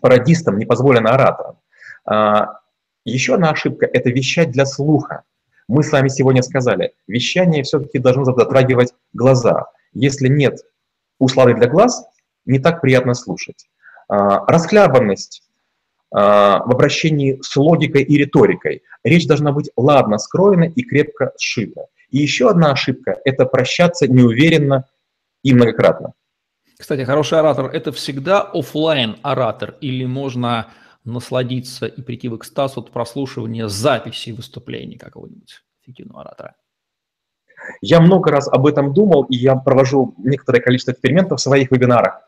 пародистам, 0.01 0.57
не 0.57 0.65
позволено 0.65 1.11
ораторам. 1.11 1.57
А, 2.05 2.59
еще 3.05 3.35
одна 3.35 3.51
ошибка– 3.51 3.85
это 3.93 4.09
вещать 4.09 4.51
для 4.51 4.65
слуха. 4.65 5.23
Мы 5.67 5.83
с 5.83 5.91
вами 5.91 6.09
сегодня 6.09 6.43
сказали, 6.43 6.93
вещание 7.07 7.63
все-таки 7.63 7.99
должно 7.99 8.25
затрагивать 8.25 8.93
глаза. 9.13 9.67
Если 9.93 10.27
нет 10.27 10.59
услады 11.19 11.53
для 11.53 11.67
глаз, 11.67 12.05
не 12.45 12.59
так 12.59 12.81
приятно 12.81 13.13
слушать. 13.13 13.67
А, 14.07 14.45
расхлябанность 14.45 15.43
а, 16.13 16.63
в 16.65 16.71
обращении 16.71 17.39
с 17.41 17.55
логикой 17.55 18.03
и 18.03 18.17
риторикой. 18.17 18.83
Речь 19.03 19.27
должна 19.27 19.51
быть 19.51 19.69
ладно 19.77 20.17
скроена 20.17 20.65
и 20.65 20.83
крепко 20.83 21.31
сшита. 21.37 21.85
И 22.09 22.17
еще 22.17 22.49
одна 22.49 22.71
ошибка– 22.71 23.19
это 23.25 23.45
прощаться 23.45 24.07
неуверенно 24.07 24.85
и 25.43 25.53
многократно. 25.53 26.13
Кстати, 26.77 27.03
хороший 27.03 27.39
оратор– 27.39 27.65
это 27.73 27.91
всегда 27.91 28.41
офлайн 28.41 29.17
оратор 29.21 29.75
или 29.81 30.05
можно 30.05 30.67
насладиться 31.05 31.85
и 31.85 32.01
прийти 32.01 32.27
в 32.27 32.35
экстаз 32.35 32.77
от 32.77 32.91
прослушивания 32.91 33.67
записи 33.67 34.31
выступлений 34.31 34.97
какого-нибудь 34.97 35.63
эффективного 35.83 36.21
оратора? 36.21 36.55
Я 37.81 38.01
много 38.01 38.31
раз 38.31 38.47
об 38.47 38.65
этом 38.67 38.93
думал, 38.93 39.23
и 39.23 39.35
я 39.35 39.55
провожу 39.55 40.15
некоторое 40.17 40.59
количество 40.59 40.91
экспериментов 40.91 41.39
в 41.39 41.43
своих 41.43 41.71
вебинарах. 41.71 42.27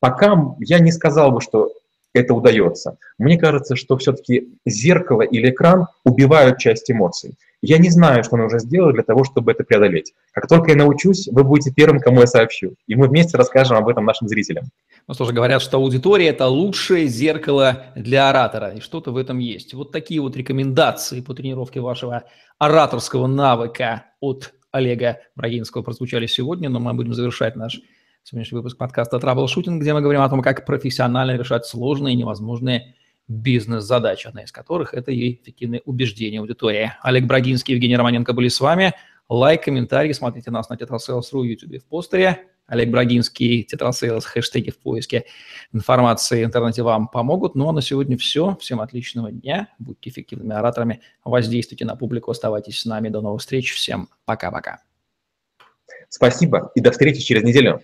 Пока 0.00 0.36
я 0.60 0.78
не 0.78 0.92
сказал 0.92 1.32
бы, 1.32 1.40
что 1.40 1.72
это 2.12 2.34
удается. 2.34 2.96
Мне 3.18 3.38
кажется, 3.38 3.76
что 3.76 3.96
все-таки 3.98 4.48
зеркало 4.64 5.22
или 5.22 5.50
экран 5.50 5.86
убивают 6.04 6.58
часть 6.58 6.90
эмоций. 6.90 7.36
Я 7.62 7.78
не 7.78 7.90
знаю, 7.90 8.22
что 8.22 8.36
нужно 8.36 8.58
сделать 8.58 8.94
для 8.94 9.02
того, 9.02 9.24
чтобы 9.24 9.50
это 9.52 9.64
преодолеть. 9.64 10.12
Как 10.32 10.46
только 10.46 10.70
я 10.70 10.76
научусь, 10.76 11.28
вы 11.28 11.42
будете 11.42 11.72
первым, 11.72 12.00
кому 12.00 12.20
я 12.20 12.26
сообщу. 12.26 12.74
И 12.86 12.94
мы 12.94 13.08
вместе 13.08 13.36
расскажем 13.36 13.76
об 13.76 13.88
этом 13.88 14.04
нашим 14.04 14.28
зрителям. 14.28 14.66
Ну 15.08 15.14
что 15.14 15.24
же, 15.24 15.32
говорят, 15.32 15.62
что 15.62 15.78
аудитория– 15.78 16.28
это 16.28 16.46
лучшее 16.46 17.06
зеркало 17.06 17.86
для 17.96 18.28
оратора, 18.28 18.72
и 18.76 18.80
что-то 18.80 19.10
в 19.10 19.16
этом 19.16 19.38
есть. 19.38 19.72
Вот 19.74 19.90
такие 19.90 20.20
вот 20.20 20.36
рекомендации 20.36 21.20
по 21.20 21.34
тренировке 21.34 21.80
вашего 21.80 22.24
ораторского 22.58 23.26
навыка 23.26 24.04
от 24.20 24.52
Олега 24.70 25.20
Брагинского 25.34 25.82
прозвучали 25.82 26.26
сегодня, 26.26 26.68
но 26.68 26.80
мы 26.80 26.92
будем 26.92 27.14
завершать 27.14 27.56
наш 27.56 27.80
сегодняшний 28.26 28.56
выпуск 28.56 28.76
подкаста 28.76 29.20
«Траблшутинг», 29.20 29.80
где 29.80 29.94
мы 29.94 30.00
говорим 30.00 30.20
о 30.20 30.28
том, 30.28 30.42
как 30.42 30.66
профессионально 30.66 31.36
решать 31.36 31.64
сложные 31.64 32.14
и 32.14 32.16
невозможные 32.16 32.96
бизнес-задач, 33.28 34.26
одна 34.26 34.42
из 34.42 34.50
которых– 34.50 34.94
это 34.94 35.12
и 35.12 35.34
эффективное 35.34 35.80
убеждение 35.84 36.40
аудитории. 36.40 36.92
Олег 37.02 37.26
Брагинский, 37.26 37.74
Евгений 37.74 37.96
Романенко 37.96 38.32
были 38.32 38.48
с 38.48 38.58
вами. 38.58 38.94
Лайк, 39.28 39.62
комментарий, 39.62 40.12
смотрите 40.12 40.50
нас 40.50 40.68
на 40.68 40.74
Tetrasales.ru, 40.74 41.46
YouTube 41.46 41.80
в 41.80 41.84
постере. 41.84 42.48
Олег 42.66 42.90
Брагинский, 42.90 43.62
Tetrasales, 43.62 44.24
хэштеги 44.24 44.70
в 44.70 44.78
поиске 44.78 45.26
информации 45.72 46.42
в 46.42 46.46
интернете 46.48 46.82
вам 46.82 47.06
помогут. 47.06 47.54
Ну 47.54 47.68
а 47.68 47.72
на 47.72 47.80
сегодня 47.80 48.18
все. 48.18 48.56
Всем 48.60 48.80
отличного 48.80 49.30
дня. 49.30 49.68
Будьте 49.78 50.10
эффективными 50.10 50.52
ораторами. 50.52 51.00
Воздействуйте 51.24 51.84
на 51.84 51.94
публику. 51.94 52.32
Оставайтесь 52.32 52.80
с 52.80 52.86
нами. 52.86 53.08
До 53.08 53.20
новых 53.20 53.40
встреч. 53.40 53.72
Всем 53.72 54.08
пока-пока. 54.24 54.80
Спасибо 56.08 56.72
и 56.74 56.80
до 56.80 56.90
встречи 56.90 57.20
через 57.20 57.44
неделю. 57.44 57.82